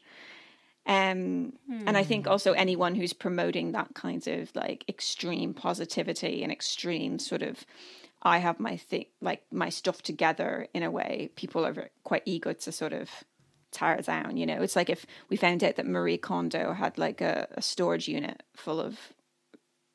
[0.86, 1.54] Um,
[1.86, 7.20] and I think also anyone who's promoting that kind of like extreme positivity and extreme
[7.20, 7.64] sort of,
[8.24, 12.54] I have my thing, like my stuff together in a way, people are quite eager
[12.54, 13.10] to sort of
[13.72, 14.38] tear it down.
[14.38, 17.62] You know, it's like if we found out that Marie Kondo had like a, a
[17.62, 18.98] storage unit full of,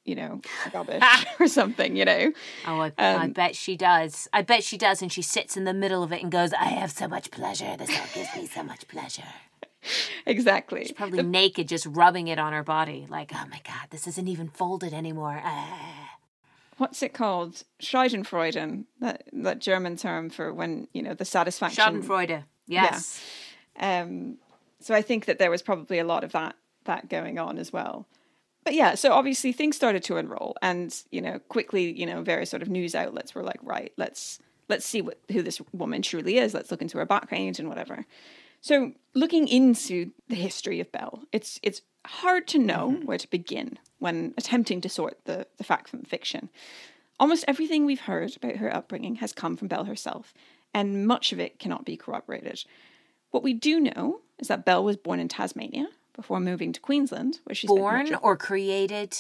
[0.05, 0.41] you know,
[0.73, 1.03] rubbish
[1.41, 2.33] or something, you know.
[2.67, 4.29] Oh, I, I Um, bet she does.
[4.33, 5.01] I bet she does.
[5.03, 7.77] And she sits in the middle of it and goes, I have so much pleasure.
[7.79, 9.23] This all gives me so much pleasure.
[10.27, 10.85] Exactly.
[10.85, 13.07] She's probably naked, just rubbing it on her body.
[13.11, 15.39] Like, oh my God, this isn't even folded anymore.
[15.45, 16.17] Ah.
[16.79, 17.65] What's it called?
[17.83, 22.03] Schadenfreude, that that German term for when you know the satisfaction.
[22.03, 22.45] Schadenfreude.
[22.67, 23.21] Yes.
[23.79, 24.39] Um,
[24.81, 27.73] so I think that there was probably a lot of that that going on as
[27.73, 28.07] well.
[28.65, 32.51] But yeah, so obviously things started to unroll, and you know quickly, you know, various
[32.51, 36.39] sort of news outlets were like, right, let's let's see what who this woman truly
[36.39, 36.55] is.
[36.55, 38.07] Let's look into her background and whatever.
[38.61, 43.79] So looking into the history of Belle, it's it's hard to know where to begin
[43.99, 46.51] when attempting to sort the, the fact from fiction.
[47.21, 50.35] Almost everything we've heard about her upbringing has come from Belle herself,
[50.73, 52.65] and much of it cannot be corroborated.
[53.35, 57.41] What we do know is that Belle was born in Tasmania before moving to Queensland,
[57.43, 59.17] where she spent Born or created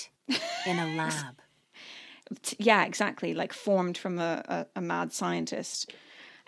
[0.64, 1.40] in a lab.
[2.56, 5.92] Yeah, exactly, like formed from a, a, a mad scientist.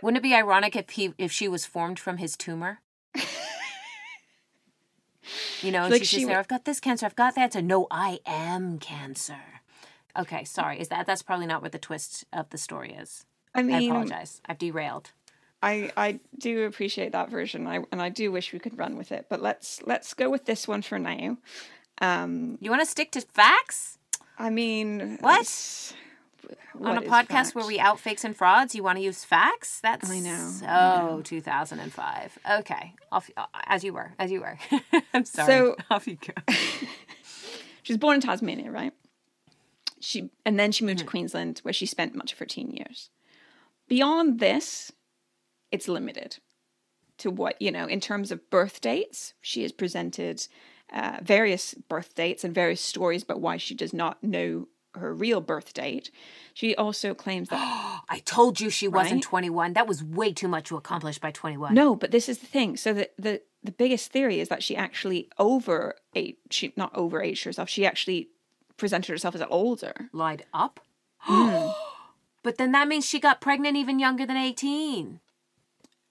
[0.00, 2.78] Wouldn't it be ironic if he if she was formed from his tumor?
[5.60, 6.38] You know, Like she's she just there.
[6.38, 7.04] I've got this cancer.
[7.04, 7.54] I've got that.
[7.54, 9.40] So no, I am cancer.
[10.16, 10.78] Okay, sorry.
[10.78, 13.26] Is that that's probably not what the twist of the story is?
[13.56, 14.40] I mean, I apologize.
[14.46, 15.10] I've derailed.
[15.66, 19.10] I, I do appreciate that version, I, and I do wish we could run with
[19.12, 19.26] it.
[19.28, 21.38] But let's let's go with this one for now.
[22.00, 23.98] Um, You want to stick to facts
[24.38, 25.40] I mean, What?
[25.40, 25.94] it's-
[26.80, 28.74] on a podcast where we out fakes and frauds?
[28.74, 29.80] You want to use facts?
[29.80, 32.38] That's I know, So I 2005.
[32.60, 33.28] Okay, off
[33.64, 34.56] as you were, as you were.
[35.14, 35.46] I'm sorry.
[35.52, 36.34] So- off you go.
[37.82, 38.92] She was born in Tasmania, right?
[40.00, 41.06] She and then she moved Hmm.
[41.06, 43.10] to Queensland, where she spent much of her teen years.
[43.88, 44.92] Beyond this,
[45.70, 46.38] it's limited
[47.18, 49.34] to what you know in terms of birth dates.
[49.40, 50.46] She has presented
[50.92, 55.40] uh, various birth dates and various stories about why she does not know her real
[55.40, 56.10] birth date.
[56.54, 59.74] She also claims that I told you she wasn't 21.
[59.74, 61.74] That was way too much to accomplish by 21.
[61.74, 62.76] no, but this is the thing.
[62.76, 67.22] So the the the biggest theory is that she actually over age, she not over
[67.22, 67.68] aged herself.
[67.68, 68.28] She actually
[68.76, 70.08] presented herself as older.
[70.12, 70.80] Lied up.
[71.18, 71.68] Hmm.
[72.42, 75.20] but then that means she got pregnant even younger than 18.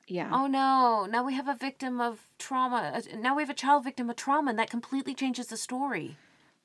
[0.08, 0.30] Yeah.
[0.32, 2.92] Oh no, now we have a victim of trauma.
[2.96, 6.18] Uh, Now we have a child victim of trauma, and that completely changes the story.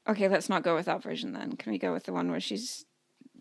[0.07, 1.57] Okay, let's not go with that version then.
[1.57, 2.85] Can we go with the one where she's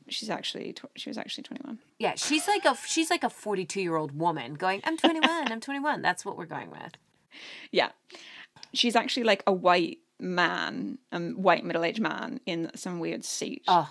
[0.08, 1.80] she's actually tw- she was actually 21.
[2.00, 5.60] Yeah, she's like a she's like a 42 year old woman going, I'm 21, I'm
[5.60, 6.02] 21.
[6.02, 6.94] That's what we're going with.
[7.72, 7.90] Yeah.
[8.74, 13.62] She's actually like a white man, um white middle-aged man in some weird suit.
[13.68, 13.90] Oh,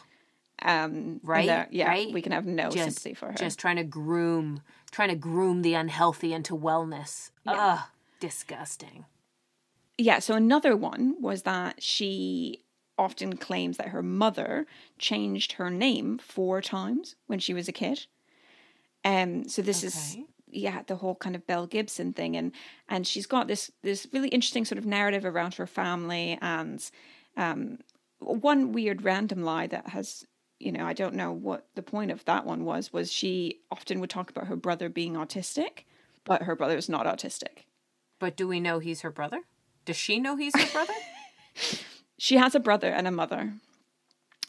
[0.63, 2.13] um right, yeah, right.
[2.13, 3.35] we can have no just sympathy for her.
[3.35, 7.31] just trying to groom, trying to groom the unhealthy into wellness.
[7.47, 7.81] Ugh,
[8.21, 9.07] disgusting.
[9.97, 12.63] yeah, so another one was that she
[12.99, 14.67] often claims that her mother
[14.99, 18.07] changed her name four times when she was a kid.
[19.05, 20.17] Um, so this is
[20.51, 22.53] yeah the whole kind of Belle Gibson thing, and
[22.89, 26.91] and she's got this this really interesting sort of narrative around her family, and
[27.37, 27.79] um,
[28.19, 30.27] one weird random lie that has
[30.61, 34.01] you know I don't know what the point of that one was was she often
[34.01, 35.85] would talk about her brother being autistic,
[36.25, 37.65] but her brother is not autistic.
[38.19, 39.43] But do we know he's her brother?
[39.85, 40.93] Does she know he's her brother?
[42.19, 43.53] She has a brother and a mother,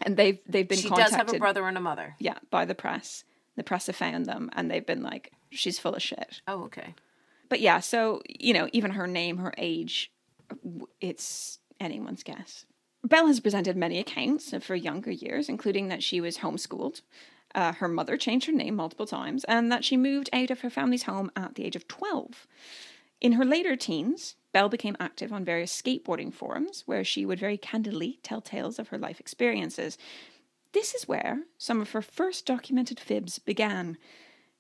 [0.02, 2.16] and they've they've been she does have a brother and a mother.
[2.20, 3.24] Yeah, by the press.
[3.56, 6.96] The press have found them, and they've been like, "She's full of shit." Oh, okay.
[7.50, 10.12] But yeah, so you know, even her name, her age,
[11.02, 12.66] it's anyone's guess.
[13.04, 17.02] Belle has presented many accounts of her younger years, including that she was homeschooled.
[17.56, 20.70] Uh, her mother changed her name multiple times, and that she moved out of her
[20.70, 22.46] family's home at the age of 12.
[23.22, 27.58] In her later teens, Belle became active on various skateboarding forums where she would very
[27.58, 29.98] candidly tell tales of her life experiences.
[30.74, 33.98] This is where some of her first documented fibs began.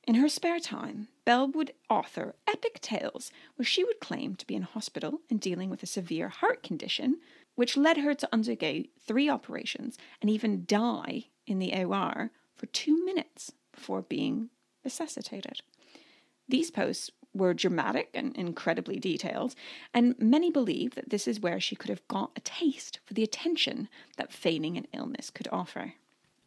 [0.08, 4.56] In her spare time, Belle would author epic tales where she would claim to be
[4.56, 7.20] in hospital and dealing with a severe heart condition,
[7.60, 13.04] which led her to undergo three operations and even die in the OR for two
[13.04, 14.50] minutes before being
[14.86, 15.60] resuscitated.
[16.48, 19.56] These posts were dramatic and incredibly detailed,
[19.94, 23.24] and many believe that this is where she could have got a taste for the
[23.24, 25.96] attention that feigning an illness could offer.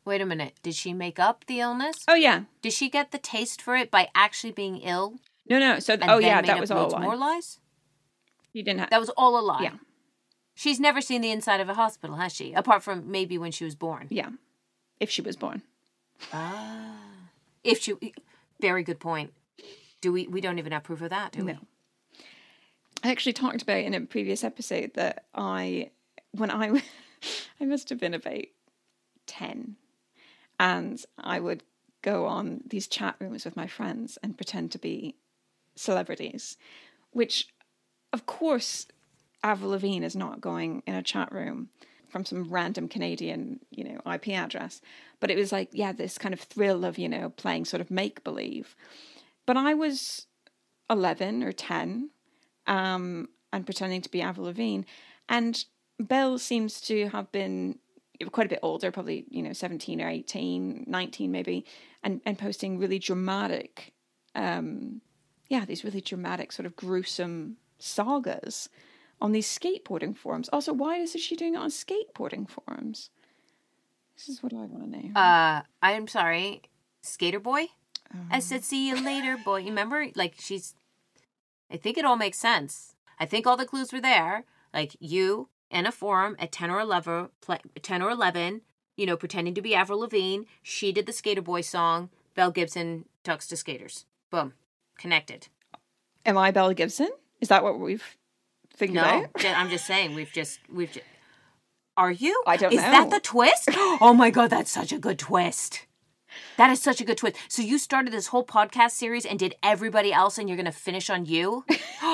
[0.06, 0.54] Wait a minute.
[0.62, 2.06] Did she make up the illness?
[2.08, 5.18] Oh yeah, Did she get the taste for it by actually being ill?
[5.46, 5.78] no, no.
[5.78, 7.02] So And oh yeah, that was all a lie.
[7.02, 7.58] more lies.
[8.54, 8.88] You didn't have.
[8.88, 9.64] That was all a lie.
[9.64, 9.76] Yeah.
[10.54, 12.52] She's never seen the inside of a hospital, has she?
[12.52, 14.06] Apart from maybe when she was born.
[14.10, 14.30] Yeah,
[15.00, 15.62] if she was born.
[16.32, 16.96] Ah.
[17.64, 17.94] If she,
[18.60, 19.32] very good point.
[20.00, 20.26] Do we?
[20.26, 21.58] We don't even have proof of that, do we?
[23.04, 25.90] I actually talked about in a previous episode that I,
[26.32, 26.82] when I,
[27.60, 28.44] I must have been about
[29.26, 29.76] 10,
[30.60, 31.64] and I would
[32.02, 35.16] go on these chat rooms with my friends and pretend to be
[35.74, 36.56] celebrities,
[37.10, 37.48] which,
[38.12, 38.86] of course,
[39.42, 41.68] Avril Lavigne is not going in a chat room
[42.08, 44.80] from some random Canadian, you know, IP address.
[45.18, 47.90] But it was like, yeah, this kind of thrill of, you know, playing sort of
[47.90, 48.76] make believe.
[49.46, 50.26] But I was
[50.90, 52.10] 11 or 10
[52.66, 54.82] um, and pretending to be Avril Lavigne.
[55.28, 55.64] And
[55.98, 57.78] Belle seems to have been
[58.30, 61.64] quite a bit older, probably, you know, 17 or 18, 19 maybe,
[62.04, 63.94] and, and posting really dramatic,
[64.34, 65.00] um,
[65.48, 68.68] yeah, these really dramatic, sort of gruesome sagas
[69.22, 70.50] on these skateboarding forums.
[70.52, 73.08] Also, why is she doing it on skateboarding forums?
[74.16, 75.18] This is what I want to know.
[75.18, 76.62] Uh, I'm sorry,
[77.00, 77.68] Skater Boy.
[78.30, 78.40] I Oh.
[78.40, 80.08] said, "See you later, boy." You remember?
[80.14, 80.74] Like she's.
[81.70, 82.94] I think it all makes sense.
[83.18, 84.44] I think all the clues were there.
[84.74, 87.30] Like you in a forum at ten or eleven,
[87.80, 88.60] ten or eleven.
[88.96, 90.44] You know, pretending to be Avril Lavigne.
[90.62, 92.10] She did the Skater Boy song.
[92.34, 94.04] Belle Gibson talks to skaters.
[94.30, 94.52] Boom,
[94.98, 95.48] connected.
[96.26, 97.08] Am I Belle Gibson?
[97.40, 98.16] Is that what we've
[98.82, 99.30] figured No, out?
[99.44, 100.14] I'm just saying.
[100.14, 100.92] We've just we've.
[100.92, 101.06] Just,
[101.96, 102.42] are you?
[102.46, 103.68] I don't Is that the twist?
[104.00, 105.86] Oh my god, that's such a good twist.
[106.56, 107.36] That is such a good twist.
[107.48, 111.10] So you started this whole podcast series and did everybody else, and you're gonna finish
[111.10, 111.64] on you.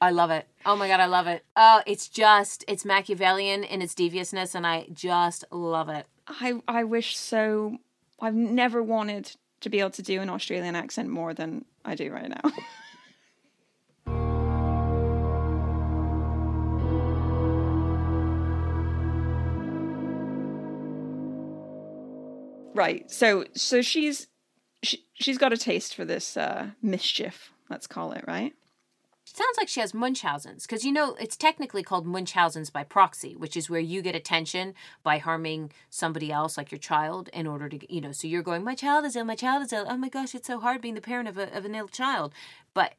[0.00, 0.46] I love it.
[0.64, 1.44] Oh my god, I love it.
[1.56, 6.06] Oh, it's just it's Machiavellian in its deviousness, and I just love it.
[6.28, 7.78] I I wish so.
[8.20, 12.12] I've never wanted to be able to do an Australian accent more than I do
[12.12, 12.52] right now.
[22.78, 23.10] right.
[23.10, 24.28] So so she's
[24.82, 27.50] she, she's got a taste for this uh, mischief.
[27.68, 28.54] Let's call it right.
[29.24, 33.56] Sounds like she has Munchausen's because you know it's technically called Munchausen's by proxy, which
[33.56, 37.94] is where you get attention by harming somebody else, like your child, in order to
[37.94, 38.12] you know.
[38.12, 39.84] So you're going, my child is ill, my child is ill.
[39.86, 42.32] Oh my gosh, it's so hard being the parent of a of an ill child.
[42.72, 42.94] But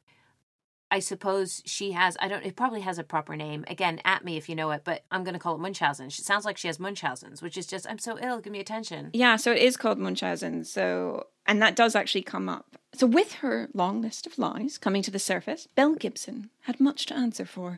[0.91, 2.17] I suppose she has.
[2.19, 2.43] I don't.
[2.43, 3.63] It probably has a proper name.
[3.67, 4.81] Again, at me if you know it.
[4.83, 6.09] But I'm going to call it Munchausen.
[6.09, 8.41] She sounds like she has Munchausen's, which is just I'm so ill.
[8.41, 9.11] Give me attention.
[9.13, 10.63] Yeah, so it is called Munchausen.
[10.65, 12.77] So, and that does actually come up.
[12.93, 17.05] So, with her long list of lies coming to the surface, Belle Gibson had much
[17.07, 17.77] to answer for,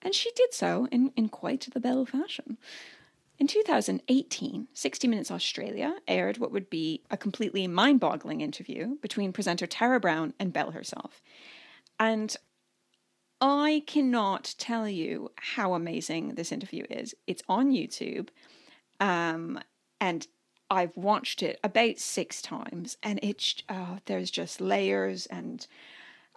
[0.00, 2.56] and she did so in, in quite the Belle fashion.
[3.38, 9.32] In 2018, 60 Minutes Australia aired what would be a completely mind boggling interview between
[9.32, 11.20] presenter Tara Brown and Belle herself.
[11.98, 12.36] And
[13.40, 17.14] I cannot tell you how amazing this interview is.
[17.26, 18.28] It's on YouTube.
[19.00, 19.60] Um,
[20.00, 20.26] and
[20.70, 25.66] I've watched it about six times, and it's oh, there's just layers and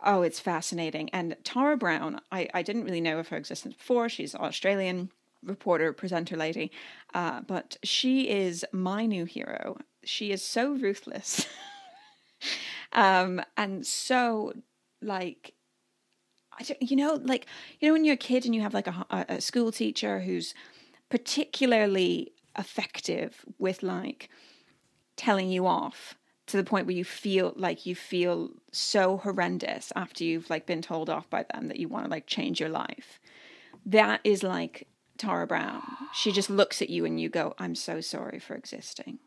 [0.03, 1.09] Oh, it's fascinating.
[1.09, 4.09] And Tara Brown, I, I didn't really know of her existence before.
[4.09, 5.09] She's Australian
[5.43, 6.71] reporter, presenter lady,
[7.13, 9.77] uh, but she is my new hero.
[10.03, 11.47] She is so ruthless
[12.93, 14.53] um, and so
[15.01, 15.53] like
[16.59, 17.45] I don't, you know, like
[17.79, 20.53] you know, when you're a kid and you have like a, a school teacher who's
[21.09, 24.29] particularly effective with like
[25.15, 26.15] telling you off
[26.47, 30.81] to the point where you feel like you feel so horrendous after you've like been
[30.81, 33.19] told off by them that you want to like change your life.
[33.85, 35.83] That is like Tara Brown.
[36.13, 39.19] She just looks at you and you go, "I'm so sorry for existing."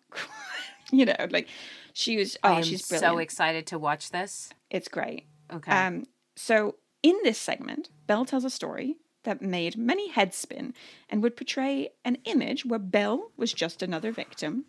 [0.92, 1.48] you know, like
[1.92, 2.36] she was.
[2.42, 3.12] Oh, she's brilliant.
[3.12, 4.50] so excited to watch this.
[4.70, 5.26] It's great.
[5.52, 5.70] Okay.
[5.72, 6.04] Um,
[6.36, 10.74] so in this segment, Belle tells a story that made many heads spin
[11.08, 14.64] and would portray an image where Belle was just another victim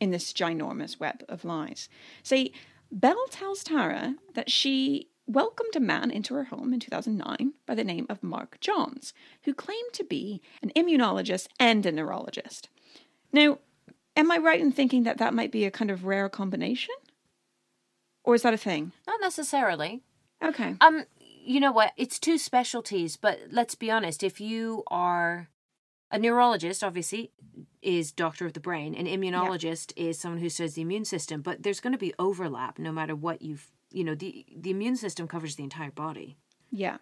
[0.00, 1.88] in this ginormous web of lies.
[2.22, 2.52] See,
[2.92, 7.82] Belle tells Tara that she welcomed a man into her home in 2009 by the
[7.82, 12.68] name of Mark Johns, who claimed to be an immunologist and a neurologist.
[13.32, 13.58] Now,
[14.16, 16.94] am I right in thinking that that might be a kind of rare combination?
[18.22, 18.92] Or is that a thing?
[19.06, 20.02] Not necessarily.
[20.42, 20.76] Okay.
[20.80, 21.92] Um, you know what?
[21.96, 24.22] It's two specialties, but let's be honest.
[24.22, 25.48] If you are
[26.10, 27.32] a neurologist, obviously,
[27.82, 28.94] is doctor of the brain.
[28.94, 31.42] An immunologist is someone who studies the immune system.
[31.42, 33.70] But there's going to be overlap, no matter what you've.
[33.90, 36.36] You know, the the immune system covers the entire body.
[36.70, 36.98] Yeah.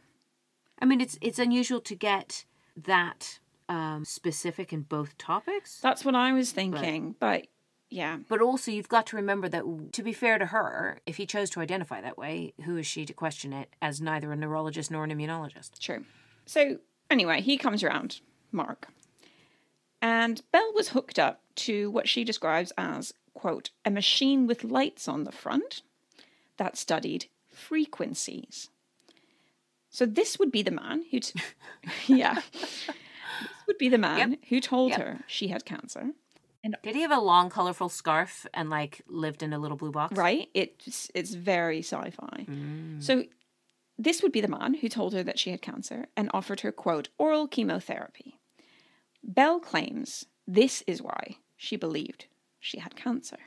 [0.80, 2.44] I mean, it's it's unusual to get
[2.76, 5.80] that um, specific in both topics.
[5.80, 7.14] That's what I was thinking.
[7.18, 7.46] But
[7.90, 8.18] yeah.
[8.28, 11.50] But also, you've got to remember that, to be fair to her, if he chose
[11.50, 15.04] to identify that way, who is she to question it as neither a neurologist nor
[15.04, 15.78] an immunologist?
[15.78, 16.04] True.
[16.46, 16.78] So,
[17.10, 18.20] anyway, he comes around,
[18.52, 18.88] Mark.
[20.02, 25.08] And Belle was hooked up to what she describes as, quote, a machine with lights
[25.08, 25.82] on the front
[26.56, 28.68] that studied frequencies.
[29.90, 31.40] So, this would be the man who, t-
[32.06, 32.88] yeah, this
[33.66, 34.40] would be the man Yep.
[34.48, 35.00] who told Yep.
[35.00, 36.10] her she had cancer.
[36.82, 40.16] Did he have a long, colorful scarf and like lived in a little blue box?
[40.16, 40.48] Right?
[40.54, 42.46] It's it's very sci-fi.
[43.00, 43.24] So
[43.98, 46.72] this would be the man who told her that she had cancer and offered her
[46.72, 48.38] quote oral chemotherapy.
[49.22, 52.26] Belle claims this is why she believed
[52.58, 53.38] she had cancer.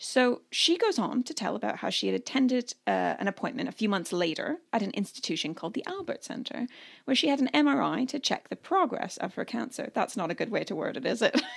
[0.00, 3.72] So she goes on to tell about how she had attended uh, an appointment a
[3.72, 6.68] few months later at an institution called the Albert Center,
[7.04, 9.90] where she had an MRI to check the progress of her cancer.
[9.92, 11.42] That's not a good way to word it, is it?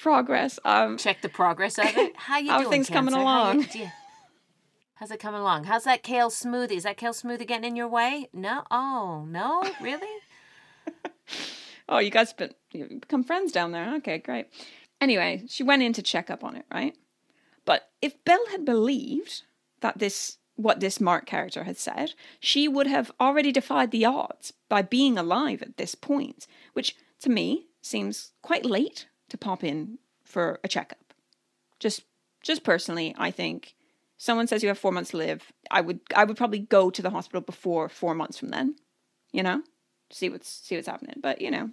[0.00, 0.58] progress.
[0.64, 2.16] Um, Check the progress of it.
[2.16, 2.70] How you How doing?
[2.70, 3.26] things coming Cancer?
[3.28, 3.68] How you- along?
[3.74, 3.90] you-
[4.96, 5.64] How's it coming along?
[5.64, 6.72] How's that kale smoothie?
[6.72, 8.28] Is that kale smoothie getting in your way?
[8.32, 8.62] No.
[8.70, 10.06] Oh no, really?
[11.86, 13.96] Oh, you guys been you become friends down there.
[13.96, 14.46] Okay, great.
[15.02, 16.96] Anyway, she went in to check up on it, right?
[17.66, 19.42] But if Belle had believed
[19.80, 24.54] that this what this Mark character had said, she would have already defied the odds
[24.70, 29.98] by being alive at this point, which to me seems quite late to pop in
[30.22, 31.12] for a checkup.
[31.80, 32.04] Just
[32.42, 33.74] just personally, I think
[34.16, 37.02] someone says you have 4 months to live, I would I would probably go to
[37.02, 38.76] the hospital before 4 months from then,
[39.32, 39.62] you know?
[40.10, 41.18] See what's see what's happening.
[41.20, 41.70] But, you know,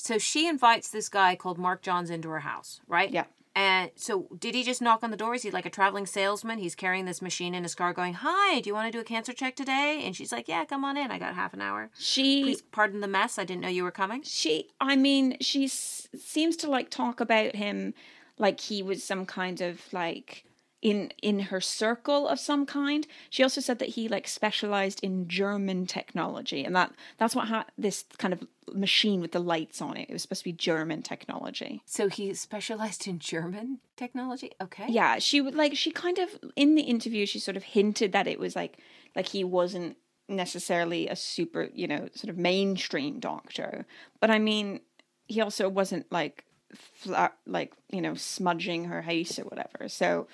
[0.00, 3.10] So she invites this guy called Mark Johns into her house, right?
[3.10, 3.26] Yeah.
[3.54, 5.34] And so did he just knock on the door?
[5.34, 6.58] Is he like a traveling salesman?
[6.58, 9.04] He's carrying this machine in his car going, Hi, do you want to do a
[9.04, 10.02] cancer check today?
[10.04, 11.10] And she's like, Yeah, come on in.
[11.10, 11.90] I got half an hour.
[11.98, 13.38] she Please pardon the mess.
[13.38, 14.22] I didn't know you were coming.
[14.22, 17.92] she i mean she s- seems to like talk about him
[18.38, 20.44] like he was some kind of like
[20.82, 25.28] in in her circle of some kind she also said that he like specialized in
[25.28, 29.96] german technology and that that's what had this kind of machine with the lights on
[29.96, 34.52] it it was supposed to be german technology So he specialized in German technology?
[34.60, 34.86] Okay.
[34.88, 38.26] yeah she would like she kind of in the interview she sort of hinted that
[38.26, 38.78] it was like
[39.14, 39.96] like he wasn't
[40.28, 43.84] necessarily a super you know sort of mainstream doctor
[44.20, 44.80] but i mean
[45.26, 50.28] he also wasn't like flat like you know smudging her house or whatever so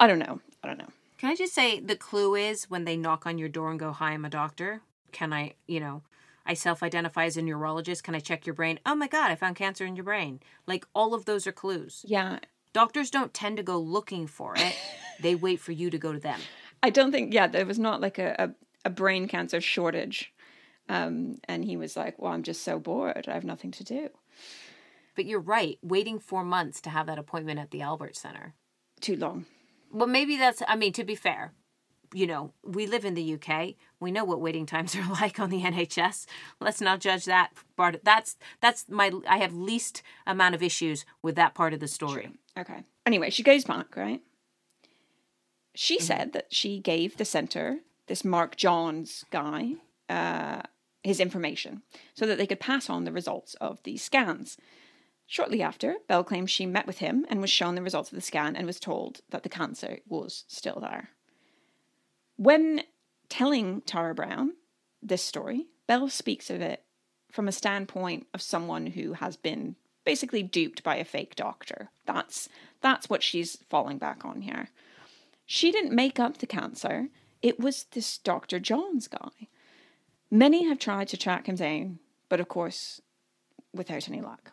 [0.00, 0.88] i don't know i don't know
[1.18, 3.92] Can I just say the clue is when they knock on your door and go,
[3.92, 4.80] Hi, I'm a doctor.
[5.12, 6.00] Can I, you know,
[6.46, 8.02] I self identify as a neurologist.
[8.04, 8.80] Can I check your brain?
[8.86, 10.40] Oh my God, I found cancer in your brain.
[10.66, 12.04] Like all of those are clues.
[12.08, 12.38] yeah
[12.72, 14.74] Doctors don't tend to go looking for it,
[15.20, 16.40] they wait for you to go to them.
[16.82, 18.48] i don't think yeah there was not like a, a,
[18.88, 20.32] a brain cancer shortage
[20.88, 24.08] um and he was like well i'm just so bored i have nothing to do
[25.16, 28.54] But you're right, waiting four months to have that appointment at the Albert Center.
[29.00, 29.44] too long
[29.90, 31.52] Well, maybe that's, I mean, to be fair,
[32.12, 33.74] you know, we live in the UK.
[34.00, 36.26] We know what waiting times are like on the NHS.
[36.60, 38.02] Let's not judge that part.
[38.04, 42.30] That's, that's my, I have least amount of issues with that part of the story.
[42.58, 42.84] Okay.
[43.06, 44.20] Anyway, she goes back, right?
[45.74, 49.74] She said that she gave the center this Mark Johns guy
[50.08, 50.62] uh,
[51.02, 51.82] his information
[52.14, 54.58] so that they could pass on the results of these scans.
[55.30, 58.20] Shortly after, Belle claimed she met with him and was shown the results of the
[58.20, 61.10] scan and was told that the cancer was still there.
[62.34, 62.82] When
[63.28, 64.54] telling Tara Brown
[65.00, 66.82] this story, Belle speaks of it
[67.30, 71.90] from a standpoint of someone who has been basically duped by a fake doctor.
[72.06, 72.48] That's
[72.80, 74.70] that's what she's falling back on here.
[75.46, 77.06] She didn't make up the cancer.
[77.40, 78.58] It was this Dr.
[78.58, 79.46] Johns guy.
[80.28, 83.00] Many have tried to track him down, but of course,
[83.72, 84.50] without any luck.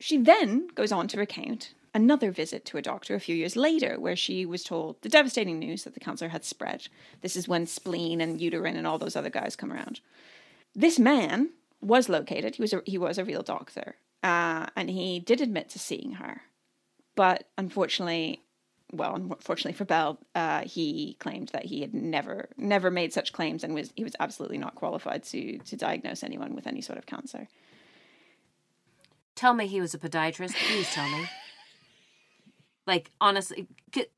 [0.00, 3.98] She then goes on to recount another visit to a doctor a few years later,
[3.98, 6.88] where she was told the devastating news that the cancer had spread.
[7.22, 10.00] This is when spleen and uterine and all those other guys come around.
[10.74, 12.56] This man was located.
[12.56, 16.12] He was a, he was a real doctor, uh, and he did admit to seeing
[16.12, 16.42] her,
[17.16, 18.42] but unfortunately,
[18.92, 23.64] well, unfortunately for Belle, uh, he claimed that he had never never made such claims
[23.64, 27.06] and was he was absolutely not qualified to to diagnose anyone with any sort of
[27.06, 27.48] cancer.
[29.38, 30.56] Tell me he was a podiatrist.
[30.66, 31.28] Please tell me.
[32.88, 33.68] Like honestly,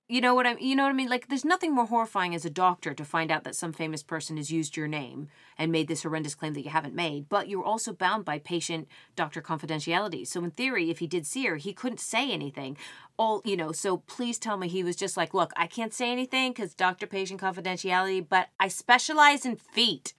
[0.09, 1.11] you know what I you know what I mean?
[1.11, 4.39] Like there's nothing more horrifying as a doctor to find out that some famous person
[4.39, 7.63] has used your name and made this horrendous claim that you haven't made, but you're
[7.63, 10.27] also bound by patient doctor confidentiality.
[10.27, 12.79] So in theory, if he did see her, he couldn't say anything.
[13.19, 16.11] All, you know, so please tell me he was just like, "Look, I can't say
[16.11, 20.15] anything cuz doctor patient confidentiality, but I specialize in feet."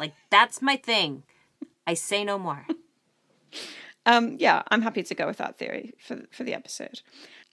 [0.00, 1.24] like that's my thing.
[1.86, 2.66] I say no more.
[4.04, 7.02] Um, yeah, I'm happy to go with that theory for for the episode.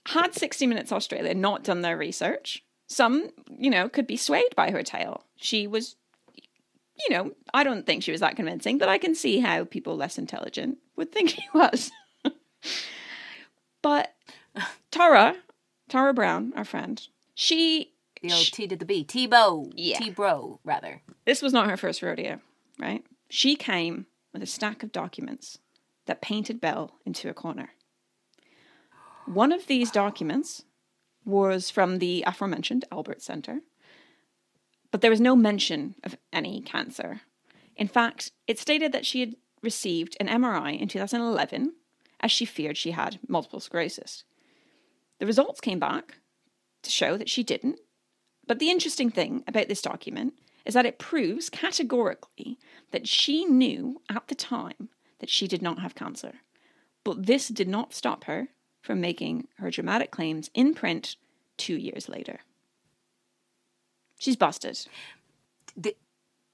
[0.06, 4.72] Had 60 Minutes Australia not done their research, some, you know, could be swayed by
[4.72, 5.24] her tale.
[5.36, 5.96] She was,
[6.34, 9.96] you know, I don't think she was that convincing, but I can see how people
[9.96, 11.92] less intelligent would think she was.
[13.80, 14.14] but
[14.90, 15.36] Tara,
[15.88, 17.00] Tara Brown, our friend,
[17.34, 17.92] she.
[18.22, 19.02] The old T to the B.
[19.04, 19.70] T-Bow.
[19.74, 19.98] Yeah.
[19.98, 21.00] T-Bro, rather.
[21.24, 22.40] This was not her first rodeo,
[22.78, 23.02] right?
[23.30, 25.58] She came with a stack of documents
[26.06, 27.70] that painted Belle into a corner.
[29.26, 30.64] One of these documents
[31.24, 33.60] was from the aforementioned Albert Center,
[34.90, 37.20] but there was no mention of any cancer.
[37.76, 41.74] In fact, it stated that she had received an MRI in 2011
[42.20, 44.24] as she feared she had multiple sclerosis.
[45.18, 46.18] The results came back
[46.82, 47.78] to show that she didn't.
[48.46, 50.34] But the interesting thing about this document
[50.64, 52.58] is that it proves categorically
[52.90, 54.88] that she knew at the time
[55.20, 56.40] that she did not have cancer.
[57.04, 58.48] But this did not stop her
[58.82, 61.16] from making her dramatic claims in print
[61.56, 62.40] two years later.
[64.18, 64.78] She's busted.
[65.76, 65.96] The,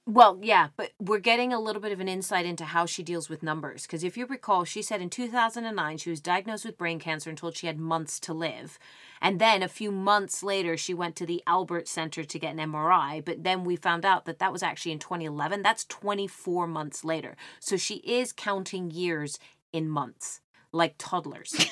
[0.09, 3.29] well, yeah, but we're getting a little bit of an insight into how she deals
[3.29, 3.83] with numbers.
[3.83, 7.37] Because if you recall, she said in 2009 she was diagnosed with brain cancer and
[7.37, 8.79] told she had months to live.
[9.21, 12.71] And then a few months later, she went to the Albert Center to get an
[12.71, 13.25] MRI.
[13.25, 15.63] But then we found out that that was actually in 2011.
[15.63, 17.37] That's 24 months later.
[17.59, 19.41] So she is counting years
[19.73, 20.41] in months,
[20.71, 21.67] like toddlers.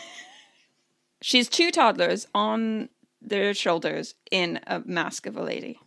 [1.23, 2.89] She's two toddlers on
[3.23, 5.79] their shoulders in a mask of a lady.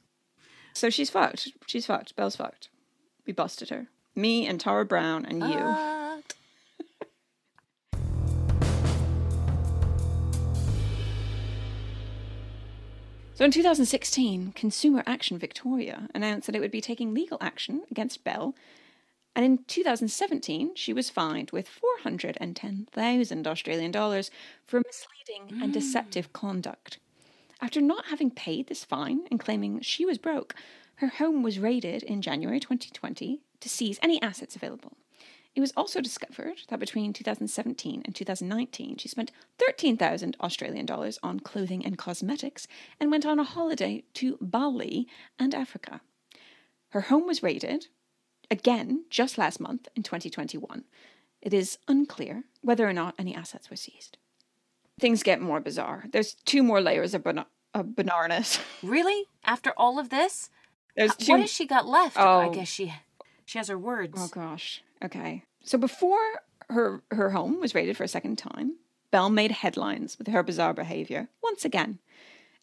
[0.78, 1.50] So she's fucked.
[1.66, 2.16] She's fucked.
[2.16, 2.70] Belle's fucked.
[3.26, 3.88] We busted her.
[4.16, 6.24] Me and Tara Brown and you.
[13.34, 18.24] So in 2016, Consumer Action Victoria announced that it would be taking legal action against
[18.24, 18.56] Bell
[19.38, 24.32] and in 2017, she was fined with 410,000 Australian dollars
[24.66, 26.34] for misleading and deceptive mm.
[26.34, 26.98] conduct.
[27.60, 30.54] After not having paid this fine and claiming she was broke,
[30.96, 34.98] her home was raided in January 2020 to seize any assets available.
[35.56, 41.40] It was also discovered that between 2017 and 2019, she spent 13,000 Australian dollars on
[41.40, 42.68] clothing and cosmetics
[43.00, 45.08] and went on a holiday to Bali
[45.40, 46.02] and Africa.
[46.90, 47.88] Her home was raided,
[48.52, 50.84] again just last month in 2021.
[51.42, 54.18] It is unclear whether or not any assets were seized.
[55.00, 56.06] Things get more bizarre.
[56.12, 58.60] There's two more layers of, bana- of banarness.
[58.84, 59.26] Really?
[59.44, 60.50] After all of this?
[60.96, 61.34] There's two.
[61.34, 62.16] What has she got left?
[62.20, 62.40] Oh.
[62.40, 62.94] I guess she
[63.46, 64.14] she has her words.
[64.18, 64.84] Oh gosh.
[65.04, 65.44] Okay.
[65.64, 66.20] So before
[66.70, 68.78] her her home was raided for a second time,
[69.12, 72.00] Belle made headlines with her bizarre behavior once again.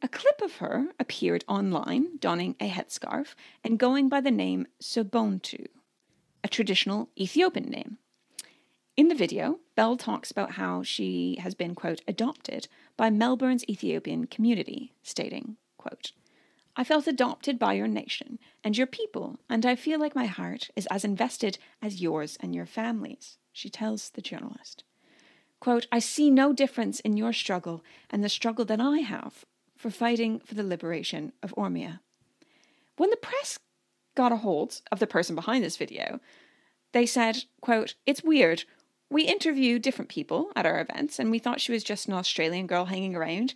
[0.03, 5.67] A clip of her appeared online donning a headscarf and going by the name Sabontu,
[6.43, 7.99] a traditional Ethiopian name.
[8.97, 14.29] In the video, Belle talks about how she has been, quote, adopted by Melbourne's Ethiopian
[14.29, 16.13] community, stating, quote,
[16.77, 20.71] I felt adopted by your nation and your people, and I feel like my heart
[20.77, 24.85] is as invested as yours and your families, she tells the journalist.
[25.59, 29.45] Quote, I see no difference in your struggle and the struggle that I have
[29.77, 31.99] for fighting for the liberation of Oromia.
[32.97, 33.59] When the press
[34.15, 36.21] got a hold of the person behind this video,
[36.93, 38.65] they said, quote, It's weird.
[39.11, 42.67] We interview different people at our events, and we thought she was just an Australian
[42.67, 43.55] girl hanging around.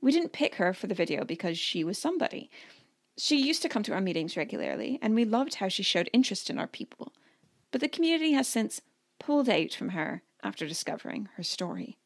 [0.00, 2.50] We didn't pick her for the video because she was somebody.
[3.18, 6.48] She used to come to our meetings regularly, and we loved how she showed interest
[6.48, 7.12] in our people.
[7.70, 8.80] But the community has since
[9.18, 11.98] pulled out from her after discovering her story.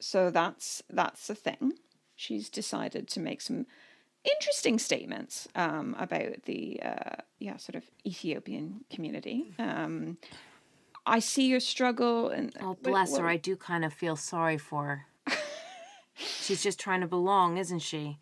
[0.00, 1.74] So that's that's the thing.
[2.14, 3.66] She's decided to make some
[4.24, 9.54] interesting statements um, about the uh, yeah sort of Ethiopian community.
[9.58, 10.18] Um,
[11.06, 13.26] I see your struggle, and uh, Oh, bless her.
[13.26, 15.34] I do kind of feel sorry for her.
[16.14, 18.18] She's just trying to belong, isn't she?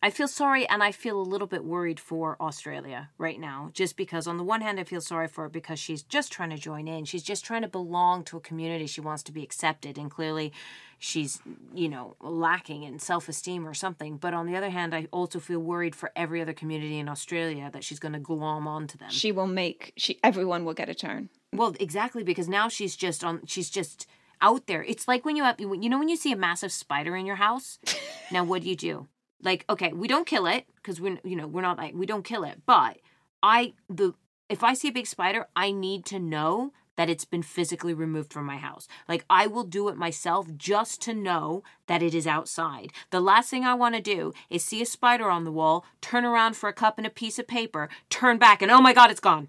[0.00, 3.70] I feel sorry and I feel a little bit worried for Australia right now.
[3.74, 6.50] Just because, on the one hand, I feel sorry for her because she's just trying
[6.50, 7.04] to join in.
[7.04, 8.86] She's just trying to belong to a community.
[8.86, 9.98] She wants to be accepted.
[9.98, 10.52] And clearly,
[11.00, 11.40] she's,
[11.74, 14.18] you know, lacking in self esteem or something.
[14.18, 17.68] But on the other hand, I also feel worried for every other community in Australia
[17.72, 19.10] that she's going to glom onto them.
[19.10, 21.28] she will make she everyone will get a turn.
[21.52, 23.42] Well, exactly because now she's just on.
[23.46, 24.06] She's just
[24.40, 24.82] out there.
[24.82, 27.36] It's like when you have, you know, when you see a massive spider in your
[27.36, 27.78] house.
[28.32, 29.08] now, what do you do?
[29.42, 32.24] Like, okay, we don't kill it because we're, you know, we're not like we don't
[32.24, 32.62] kill it.
[32.66, 32.98] But
[33.42, 34.14] I the
[34.48, 38.32] if I see a big spider, I need to know that it's been physically removed
[38.32, 38.88] from my house.
[39.08, 42.92] Like I will do it myself just to know that it is outside.
[43.10, 46.24] The last thing I want to do is see a spider on the wall, turn
[46.24, 49.12] around for a cup and a piece of paper, turn back and oh my god,
[49.12, 49.46] it's gone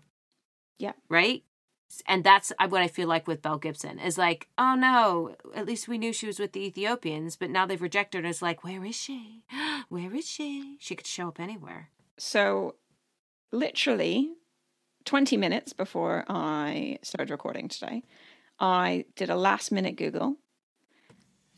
[0.77, 0.93] Yeah.
[1.09, 1.43] right?
[2.07, 5.65] And that's uh, what I feel like with Belle Gibson is like, oh no, at
[5.65, 8.29] least we knew she was with the Ethiopians, but now they've rejected her.
[8.29, 9.43] It's like, where is she?
[9.89, 10.77] Where is she?
[10.79, 11.89] She could show up anywhere.
[12.17, 12.75] So,
[13.51, 14.29] literally
[15.05, 18.03] 20 minutes before I started recording today,
[18.59, 20.35] I did a last minute Google,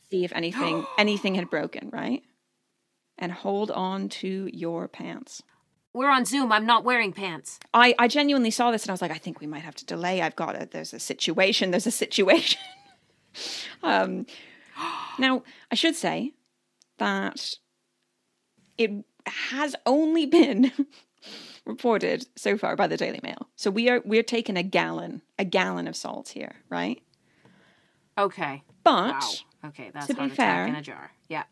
[0.09, 2.23] see if anything anything had broken, right?
[3.17, 5.43] And hold on to your pants.
[5.93, 6.51] We're on Zoom.
[6.51, 7.59] I'm not wearing pants.
[7.73, 9.85] I, I genuinely saw this and I was like, I think we might have to
[9.85, 10.21] delay.
[10.21, 10.71] I've got it.
[10.71, 11.71] There's a situation.
[11.71, 12.59] There's a situation.
[13.83, 14.25] um,
[15.19, 16.31] now, I should say
[16.97, 17.55] that
[18.77, 18.91] it
[19.25, 20.71] has only been
[21.65, 23.49] reported so far by the Daily Mail.
[23.55, 27.01] So we are we're taking a gallon, a gallon of salt here, right?
[28.17, 28.63] Okay.
[28.83, 29.29] But Wow.
[29.65, 31.11] Okay, that's To be fair, in a jar.
[31.29, 31.43] Yeah.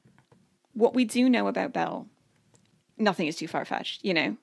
[0.74, 2.08] what we do know about Belle,
[3.00, 4.38] nothing is too far fetched, you know.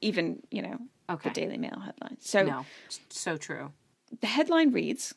[0.00, 0.78] Even, you know,
[1.10, 1.28] Okay.
[1.28, 2.16] the Daily Mail headline.
[2.20, 2.66] So No.
[3.08, 3.72] So true.
[4.20, 5.14] The headline reads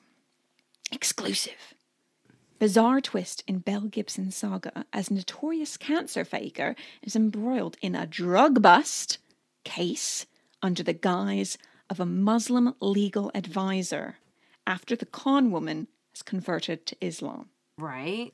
[0.92, 1.74] Exclusive.
[2.60, 8.62] Bizarre twist in Belle Gibson's saga as notorious cancer faker is embroiled in a drug
[8.62, 9.18] bust
[9.64, 10.26] case
[10.62, 11.58] under the guise
[11.90, 14.18] of a Muslim legal advisor
[14.66, 17.50] after the con woman has converted to Islam.
[17.78, 18.34] Right?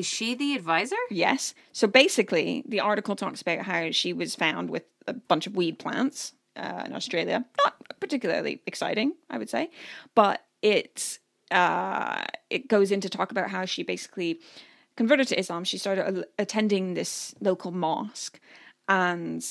[0.00, 0.96] Is she the advisor?
[1.10, 1.54] Yes.
[1.72, 5.78] So basically, the article talks about how she was found with a bunch of weed
[5.78, 7.44] plants uh, in Australia.
[7.62, 9.68] Not particularly exciting, I would say,
[10.14, 11.18] but it's
[11.50, 14.40] uh, it goes into talk about how she basically
[14.96, 15.64] converted to Islam.
[15.64, 18.40] She started a- attending this local mosque,
[18.88, 19.44] and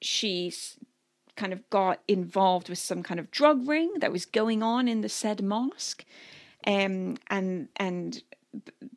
[0.00, 0.50] she
[1.36, 5.02] kind of got involved with some kind of drug ring that was going on in
[5.02, 6.06] the said mosque,
[6.66, 8.22] um, and and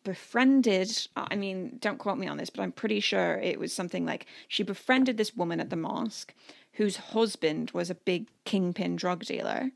[0.03, 4.05] befriended i mean don't quote me on this but i'm pretty sure it was something
[4.05, 6.33] like she befriended this woman at the mosque
[6.73, 9.71] whose husband was a big kingpin drug dealer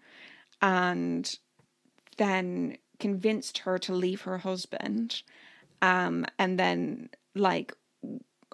[0.62, 1.40] and
[2.18, 5.24] then convinced her to leave her husband
[5.82, 7.74] um and then like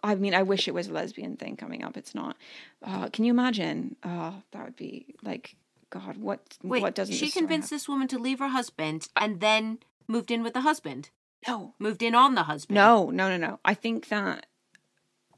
[0.03, 1.97] i mean i wish it was a lesbian thing coming up.
[1.97, 2.37] It's not.
[2.83, 3.95] Uh, can you imagine?
[4.03, 5.55] Oh that would be like
[5.89, 9.79] god what Wait, what doesn't she convinced this woman to leave her husband and then
[10.07, 11.09] moved in with the husband?
[11.47, 12.75] no Moved in on the husband?
[12.75, 13.59] No, no, no, no.
[13.63, 14.47] I think that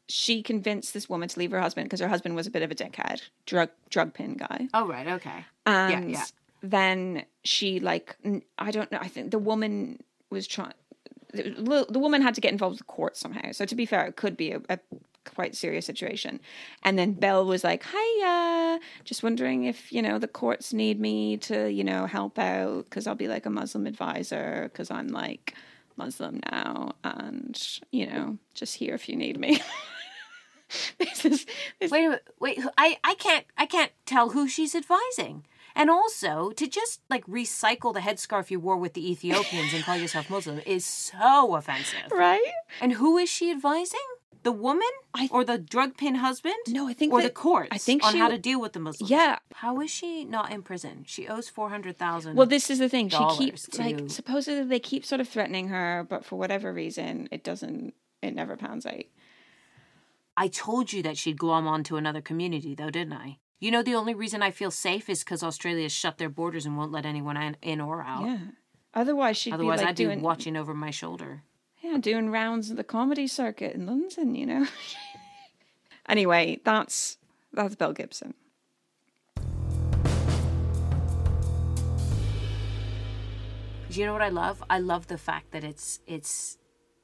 [0.08, 2.72] she convinced this woman to leave her husband because her husband was a bit of
[2.72, 4.68] a dickhead, drug drug pin guy.
[4.74, 5.08] Oh, right.
[5.08, 5.46] Okay.
[5.66, 6.24] And yeah.
[6.62, 8.18] then she like
[8.58, 9.00] I don't know.
[9.02, 10.74] I think the woman was trying.
[11.34, 13.52] The, the woman had to get involved with the court somehow.
[13.52, 14.80] So to be fair, it could be a, a
[15.36, 16.40] quite serious situation.
[16.84, 21.38] And then Belle was like, "Hiya, just wondering if you know the courts need me
[21.38, 25.56] to you know help out because I'll be like a Muslim advisor because I'm like
[25.96, 29.62] Muslim now, and you know just here if you need me."
[30.98, 31.46] this is
[31.80, 32.28] this Wait a minute.
[32.40, 32.60] Wait.
[32.78, 35.46] I, I can't I can't tell who she's advising.
[35.76, 39.96] And also to just like recycle the headscarf you wore with the Ethiopians and call
[39.96, 42.12] yourself Muslim is so offensive.
[42.12, 42.42] right.
[42.82, 44.00] And who is she advising?
[44.44, 46.56] The woman I- or the drug pin husband?
[46.68, 47.70] No, I think or that- the courts.
[47.72, 49.10] I think on she how to deal with the Muslims.
[49.10, 49.40] Yeah.
[49.56, 51.04] How is she not in prison?
[51.08, 52.36] She owes four hundred thousand.
[52.36, 53.10] Well, this is the thing.
[53.10, 57.28] She keeps to- like supposedly they keep sort of threatening her, but for whatever reason,
[57.32, 57.94] it doesn't.
[58.22, 59.04] It never pans out.
[60.36, 63.40] I told you that she'd glom onto another community, though, didn't I?
[63.60, 66.78] You know, the only reason I feel safe is because Australia's shut their borders and
[66.78, 68.26] won't let anyone in, or out.
[68.28, 68.38] Yeah.
[68.94, 71.44] Otherwise, she'd Otherwise, be like I'd be watching over my shoulder.
[71.98, 74.36] Yeah, doing rounds of the comedy circuit in London.
[74.36, 74.68] You know.
[76.10, 77.18] anyway, that's
[77.54, 78.34] that's Belle Gibson.
[83.90, 84.64] Do you know what I love?
[84.70, 86.58] I love the fact that it's it's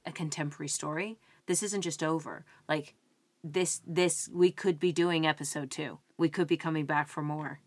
[0.05, 1.17] a contemporary story.
[1.45, 2.45] This isn't just over.
[2.67, 2.95] Like
[3.43, 5.99] this this we could be doing episode 2.
[6.17, 7.61] We could be coming back for more.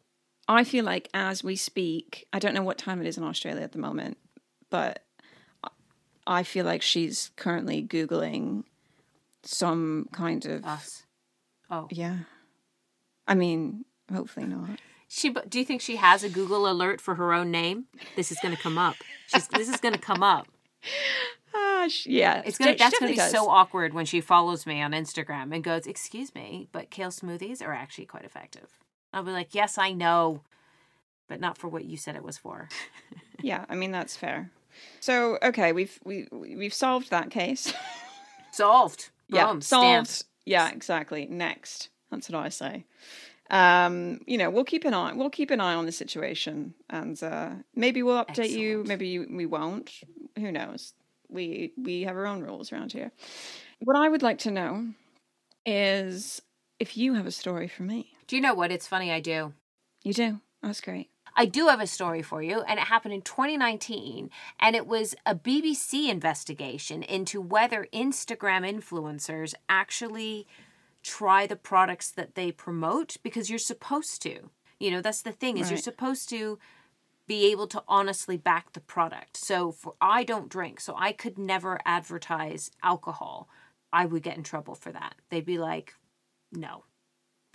[0.49, 3.63] I feel like as we speak, I don't know what time it is in Australia
[3.63, 4.17] at the moment,
[4.71, 5.06] but
[6.27, 8.65] I feel like she's currently googling
[9.43, 11.05] some kind of Us.
[11.71, 11.89] Oh.
[11.91, 12.19] yeah.
[13.29, 14.81] I mean, hopefully not.
[15.09, 17.85] She do you think she has a Google alert for her own name?
[18.17, 18.97] This is going to come up.
[19.29, 20.49] She's this is going to come up.
[21.59, 24.67] Ah, sh- yeah, It's gonna she that's gonna be definitely so awkward when she follows
[24.67, 28.79] me on Instagram and goes, "Excuse me, but kale smoothies are actually quite effective."
[29.11, 30.43] I'll be like, "Yes, I know,
[31.29, 32.69] but not for what you said it was for."
[33.43, 34.51] Yeah, I mean that's fair.
[35.01, 37.73] So okay, we've we we've solved that case.
[38.53, 39.11] Solved.
[39.29, 40.25] yeah, Boom, solved.
[40.47, 41.27] Yeah, exactly.
[41.27, 42.87] Next, that's what I say.
[43.51, 45.13] Um, you know, we'll keep an eye.
[45.13, 48.83] We'll keep an eye on the situation, and uh, maybe we'll update you.
[48.87, 49.91] Maybe you, we won't.
[50.39, 50.95] Who knows?
[51.29, 53.13] We we have our own rules around here.
[53.81, 54.89] What I would like to know
[55.67, 56.41] is
[56.81, 58.13] if you have a story for me.
[58.27, 58.73] Do you know what?
[58.73, 59.13] It's funny.
[59.13, 59.53] I do.
[60.03, 60.41] You do.
[60.63, 61.11] That's great.
[61.39, 65.15] I do have a story for you, and it happened in 2019, and it was
[65.27, 70.47] a BBC investigation into whether Instagram influencers actually
[71.03, 74.51] try the products that they promote because you're supposed to.
[74.81, 76.59] You know, that's the thing is you're supposed to
[77.27, 79.37] be able to honestly back the product.
[79.37, 83.49] So for I don't drink, so I could never advertise alcohol.
[83.93, 85.15] I would get in trouble for that.
[85.29, 85.95] They'd be like,
[86.51, 86.85] "No,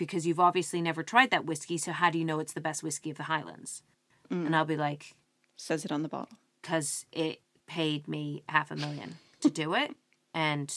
[0.06, 2.82] because you've obviously never tried that whiskey, so how do you know it's the best
[2.82, 3.84] whiskey of the Highlands?"
[4.32, 5.14] And I'll be like,
[5.58, 6.38] Says it on the bottle.
[6.62, 9.96] because it paid me half a million to do it.
[10.34, 10.74] And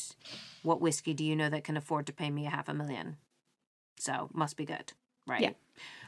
[0.62, 3.16] what whiskey do you know that can afford to pay me a half a million?
[3.99, 4.93] So must be good,
[5.27, 5.41] right?
[5.41, 5.51] Yeah.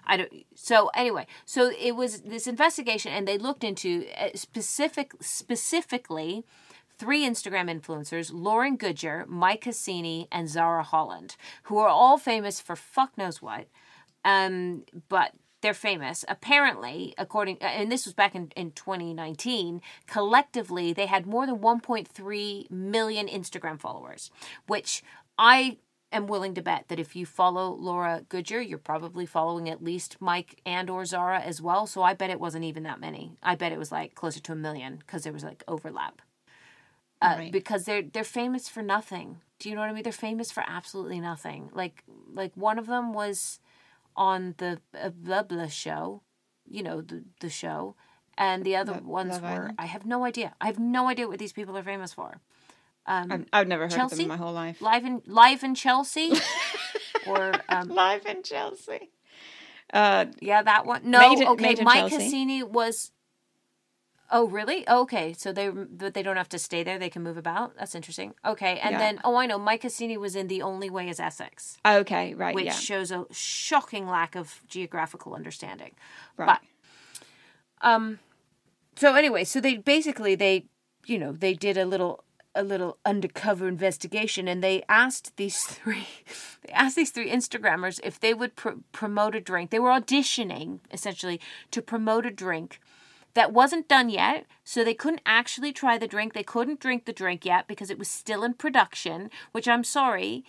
[0.05, 0.33] I don't.
[0.55, 6.45] So anyway, so it was this investigation, and they looked into uh, specific, specifically
[6.99, 12.77] three Instagram influencers: Lauren Goodger, Mike Cassini, and Zara Holland, who are all famous for
[12.77, 13.69] fuck knows what.
[14.25, 15.33] Um, but
[15.63, 16.25] they're famous.
[16.29, 22.71] Apparently, according and this was back in, in 2019, collectively they had more than 1.3
[22.71, 24.31] million Instagram followers,
[24.67, 25.03] which
[25.39, 25.79] I
[26.13, 30.17] am willing to bet that if you follow Laura Goodger, you're probably following at least
[30.21, 31.87] Mike and or Zara as well.
[31.87, 33.37] So I bet it wasn't even that many.
[33.43, 36.23] I bet it was like closer to a million because there was like overlap.
[37.23, 37.53] Uh, Right.
[37.53, 39.41] Because they're they're famous for nothing.
[39.59, 40.03] Do you know what I mean?
[40.03, 41.71] They're famous for absolutely nothing.
[41.73, 43.61] Like like one of them was
[44.17, 46.23] on the uh, blah blah show,
[46.67, 47.97] you know the the show,
[48.37, 49.75] and the other Lo- ones Love were Island?
[49.79, 50.55] I have no idea.
[50.61, 52.41] I have no idea what these people are famous for.
[53.07, 54.23] Um, I've, never heard of them Chelsea?
[54.25, 54.83] in my whole life.
[54.83, 56.33] live in live in Chelsea,
[57.27, 59.11] or um, Live in Chelsea.
[59.93, 61.03] Uh, yeah, that one.
[61.09, 61.83] No, Made okay.
[61.85, 62.17] Mike Chelsea.
[62.17, 63.13] Cassini was.
[64.31, 64.89] Oh really?
[64.89, 67.77] Okay, so they but they don't have to stay there; they can move about.
[67.79, 68.35] That's interesting.
[68.45, 68.99] Okay, and Yeah.
[68.99, 72.55] then oh, I know Mike Cassini was in The Only Way Is Essex, okay, right,
[72.55, 75.93] which yeah, shows a shocking lack of geographical understanding.
[76.37, 76.59] right.
[77.83, 78.19] Um,
[78.97, 80.65] so anyway, so they basically they,
[81.05, 82.25] you know, they did a little
[82.55, 86.09] a little undercover investigation, and they asked these three,
[86.67, 89.71] they asked these three Instagrammers if they would pr- promote a drink.
[89.71, 92.81] They were auditioning essentially to promote a drink
[93.37, 96.33] that wasn't done yet, so they couldn't actually try the drink.
[96.33, 99.31] They couldn't drink the drink yet because it was still in production.
[99.53, 100.43] Which I'm sorry.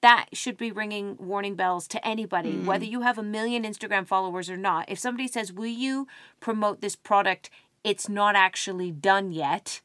[0.00, 4.48] That should be ringing warning bells to anybody, whether you have a million Instagram followers
[4.48, 4.88] or not.
[4.88, 6.08] If somebody says, Will you
[6.40, 7.50] promote this product?
[7.84, 9.82] It's not actually done yet.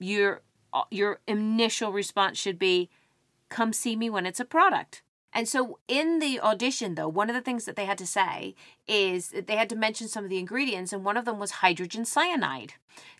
[0.00, 0.42] Your
[0.74, 2.90] uh, your initial response should be,
[3.48, 5.02] Come see me when it's a product.
[5.36, 8.54] And so in the audition, though, one of the things that they had to say
[8.88, 11.50] is that they had to mention some of the ingredients, and one of them was
[11.62, 12.72] hydrogen cyanide.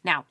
[0.03, 0.25] Now,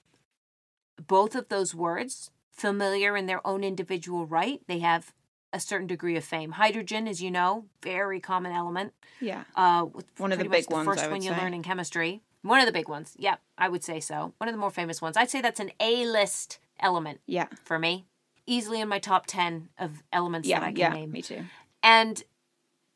[1.08, 5.14] both of those words, familiar in their own individual right, they have
[5.54, 6.54] a certain degree of fame.
[6.54, 8.94] Hydrogen, as you know, very common element.
[9.22, 9.44] Yeah.
[9.56, 9.86] Uh,
[10.18, 11.38] One of the big ones, first I would one you say.
[11.40, 12.22] learn in chemistry.
[12.42, 13.14] One of the big ones.
[13.20, 14.34] Yep, I would say so.
[14.40, 15.18] One of the more famous ones.
[15.18, 17.48] I'd say that's an A-list element Yeah.
[17.64, 18.06] for me.
[18.48, 20.60] Easily in my top ten of elements Yeah.
[20.60, 20.90] that I can Yeah.
[20.90, 21.46] name Me too.
[21.86, 22.24] And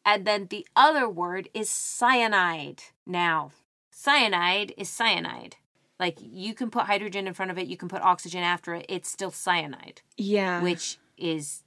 [0.06, 3.52] and then the other word is cyanide now
[3.92, 5.56] cyanide is cyanide
[6.00, 8.86] like you can put hydrogen in front of it you can put oxygen after it
[8.90, 10.62] it's still cyanide Yeah.
[10.62, 11.64] which is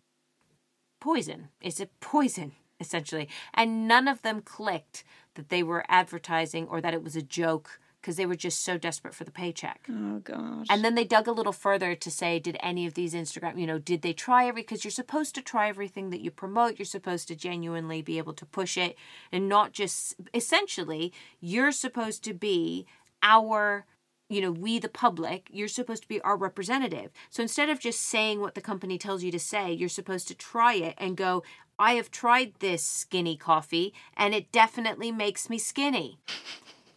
[1.00, 1.48] poison.
[1.60, 5.04] It's a poison essentially, and none of them clicked
[5.34, 8.76] that they were advertising or that it was a joke because they were just so
[8.76, 9.86] desperate for the paycheck.
[9.88, 10.66] Oh god.
[10.68, 13.66] And then they dug a little further to say, did any of these Instagram, you
[13.66, 14.62] know, did they try every?
[14.62, 16.78] Because you're supposed to try everything that you promote.
[16.78, 18.96] You're supposed to genuinely be able to push it
[19.30, 22.86] and not just, essentially, you're supposed to be
[23.22, 23.86] our,
[24.28, 27.12] you know, we the public, you're supposed to be our representative.
[27.30, 30.34] So instead of just saying what the company tells you to say, you're supposed to
[30.34, 31.44] try it and go,
[31.78, 36.18] I have tried this skinny coffee and it definitely makes me skinny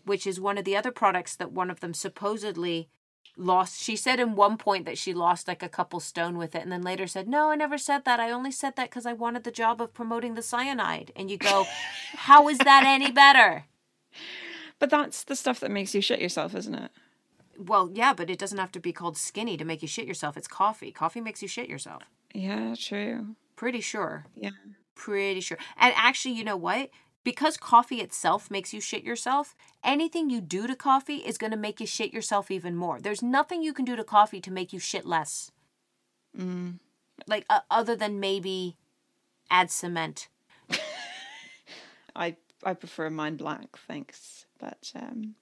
[0.06, 2.90] which is one of the other products that one of them supposedly
[3.38, 3.82] lost.
[3.82, 6.72] She said in one point that she lost like a couple stone with it, and
[6.72, 8.20] then later said, No, I never said that.
[8.20, 11.12] I only said that because I wanted the job of promoting the cyanide.
[11.16, 11.66] And you go,
[12.14, 13.66] How is that any better?
[14.80, 16.92] But that's the stuff that makes you shit yourself, isn't it?
[17.58, 20.36] Well, yeah, but it doesn't have to be called skinny to make you shit yourself.
[20.36, 20.92] It's coffee.
[20.92, 22.04] Coffee makes you shit yourself.
[22.34, 23.36] Yeah, true.
[23.56, 24.26] Pretty sure.
[24.36, 24.50] Yeah.
[24.94, 25.58] Pretty sure.
[25.78, 26.90] And actually, you know what?
[27.26, 31.58] Because coffee itself makes you shit yourself, anything you do to coffee is going to
[31.58, 33.02] make you shit yourself even more.
[33.02, 35.52] There's nothing you can do to coffee to make you shit less.
[36.40, 36.80] Mm.
[37.28, 38.78] Like, uh, other than maybe
[39.50, 40.30] add cement.
[42.16, 44.46] I I prefer mine black, thanks.
[44.60, 45.36] But um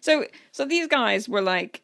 [0.00, 1.82] so so these guys were like,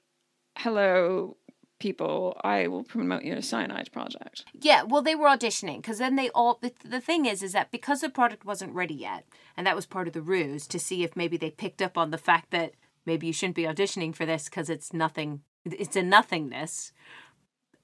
[0.59, 1.37] "Hello,
[1.79, 4.45] people, I will promote your cyanide project.
[4.53, 6.59] Yeah, well, they were auditioning because then they all.
[6.63, 9.87] The, the thing is, is that because the product wasn't ready yet, and that was
[9.87, 12.73] part of the ruse to see if maybe they picked up on the fact that
[13.07, 15.41] maybe you shouldn't be auditioning for this because it's nothing.
[15.65, 16.93] It's a nothingness.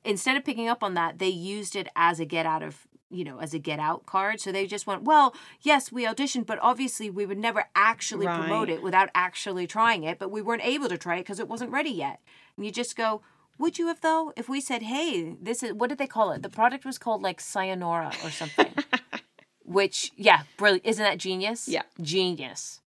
[0.05, 3.24] Instead of picking up on that, they used it as a get out of you
[3.24, 4.41] know, as a get out card.
[4.41, 8.38] So they just went, well, yes, we auditioned, but obviously we would never actually Right.
[8.38, 10.18] promote it without actually trying it.
[10.18, 12.20] But we weren't able to try it because it wasn't ready yet.
[12.57, 13.22] And you just go,
[13.61, 14.33] would you have though?
[14.37, 16.43] If we said, hey, this is, what did they call it?
[16.43, 18.73] The product was called like Sayonara or something.
[19.65, 20.87] Which, yeah, brilliant.
[20.87, 21.69] Isn't that genius?
[21.69, 21.83] Yeah.
[22.01, 22.81] Genius.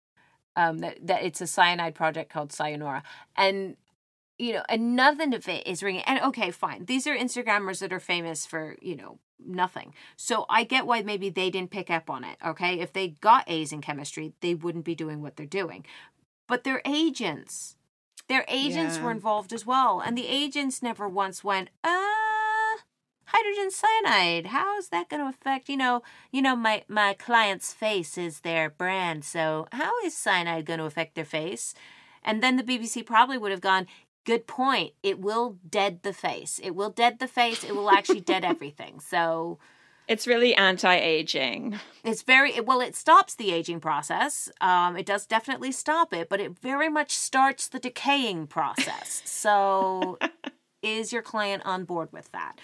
[0.55, 3.03] Um, that, that it's a cyanide project called Sayonara.
[3.37, 3.77] And
[4.37, 6.03] you know, and nothing of it is ringing.
[6.05, 6.85] And okay, fine.
[6.85, 9.93] These are Instagrammers that are famous for, you know, nothing.
[10.17, 12.37] So I get why maybe they didn't pick up on it.
[12.45, 12.79] Okay.
[12.79, 15.85] If they got A's in chemistry, they wouldn't be doing what they're doing.
[16.47, 17.77] But their agents,
[18.33, 19.03] their agents Yeah.
[19.03, 19.99] were involved as well.
[19.99, 22.77] And the agents never once went, uh,
[23.25, 27.73] hydrogen cyanide how is that going to affect you know you know my my client's
[27.73, 31.73] face is their brand so how is cyanide going to affect their face
[32.23, 33.87] and then the bbc probably would have gone
[34.23, 38.21] good point it will dead the face it will dead the face it will actually
[38.21, 39.57] dead everything so
[40.07, 41.79] It's really anti-aging.
[42.03, 44.49] it's very well it stops the aging process.
[44.61, 49.21] Um, it does definitely stop it but it very much starts the decaying process.
[49.25, 50.17] So
[50.81, 52.59] is your client on board with that?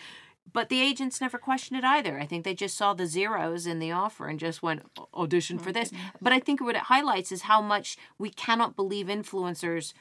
[0.52, 2.20] But the agents never questioned it either.
[2.20, 4.82] I think they just saw the zeros in the offer and just went
[5.14, 5.92] audition for this.
[6.22, 9.94] But i think what it highlights is how much we cannot believe influencers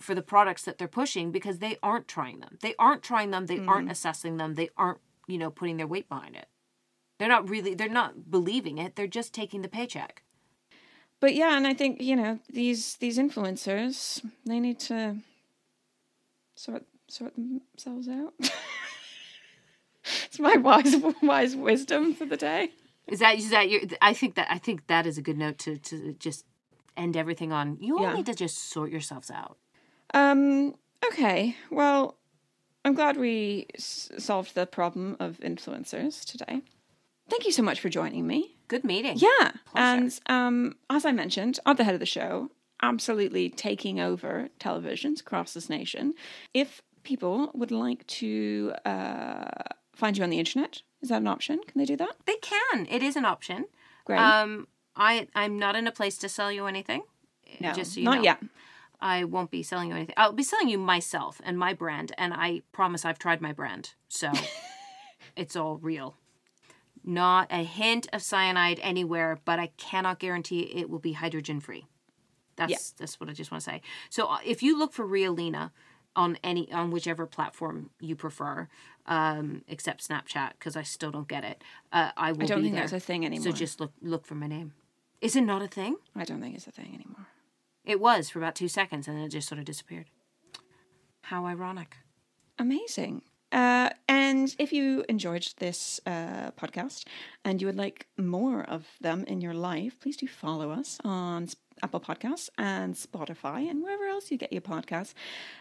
[0.00, 2.56] for the products that they're pushing because they aren't trying them.
[2.62, 3.46] They aren't trying them.
[3.46, 4.54] They aren't assessing them.
[4.54, 6.46] They aren't you know putting their weight behind it
[7.20, 10.22] they're not really they're not believing it they're just taking the paycheck
[11.20, 15.16] But yeah, and I think, you know, these these influencers, they need to
[16.56, 18.32] sort sort themselves out.
[20.24, 22.70] it's my wise wise wisdom for the day.
[23.06, 25.58] is that is that your i think that i think that is a good note
[25.58, 26.44] to to just
[26.96, 28.14] end everything on you all Yeah.
[28.14, 29.56] need to just sort yourselves out
[30.14, 30.74] Um
[31.08, 31.56] okay.
[31.70, 32.16] Well,
[32.84, 36.62] I'm glad we s- solved the problem of influencers today.
[37.30, 38.56] Thank you so much for joining me.
[38.68, 39.52] good meeting Yeah.
[39.74, 42.50] And um, as I mentioned, at the head of the show,
[42.82, 46.14] absolutely taking over televisions across this nation.
[46.52, 49.48] If people would like to uh,
[49.94, 51.60] find you on the internet, is that an option?
[51.66, 52.16] Can they do that?
[52.26, 53.64] they can it is an option
[54.04, 54.20] Great.
[54.20, 57.02] um i i'm not in a place to sell you anything
[57.58, 58.22] no, just so you not know.
[58.22, 58.38] yet.
[59.00, 60.14] I won't be selling you anything.
[60.18, 63.94] I'll be selling you myself and my brand, and I promise I've tried my brand,
[64.08, 64.30] so
[65.36, 66.16] it's all real.
[67.04, 71.86] Not a hint of cyanide anywhere, but I cannot guarantee it will be hydrogen free.
[72.56, 73.82] That's that's what I just want to say.
[74.10, 75.70] So uh, if you look for Realina
[76.14, 78.68] on any on whichever platform you prefer,
[79.06, 82.74] um, except Snapchat, because I still don't get it, uh, I will I don't think
[82.74, 82.82] there.
[82.82, 83.44] that's a thing anymore.
[83.44, 84.74] So just look look for my name.
[85.20, 85.96] Is it not a thing?
[86.14, 87.26] I don't think it's a thing anymore.
[87.84, 90.06] It was for about two seconds and then it just sort of disappeared.
[91.22, 91.98] How ironic.
[92.58, 93.22] Amazing.
[93.52, 97.06] Uh, and if you enjoyed this uh, podcast
[97.44, 101.48] and you would like more of them in your life, please do follow us on
[101.82, 105.14] Apple Podcasts and Spotify and wherever else you get your podcasts.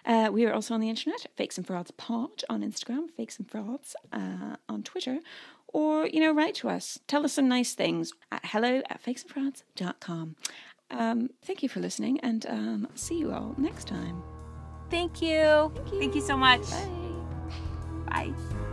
[0.06, 3.50] Uh, we are also on the internet, Fakes and Frauds Pod on Instagram, Fakes and
[3.50, 5.20] Frauds uh, on Twitter,
[5.68, 7.00] or, you know, write to us.
[7.08, 10.36] Tell us some nice things at hello at fakesandfrauds.com.
[10.92, 14.24] Um, thank you for listening, and um, see you all next time.
[14.90, 15.72] Thank you.
[15.76, 16.00] Thank you.
[16.00, 16.68] Thank you so much.
[16.70, 16.99] Bye.
[18.10, 18.69] Bye.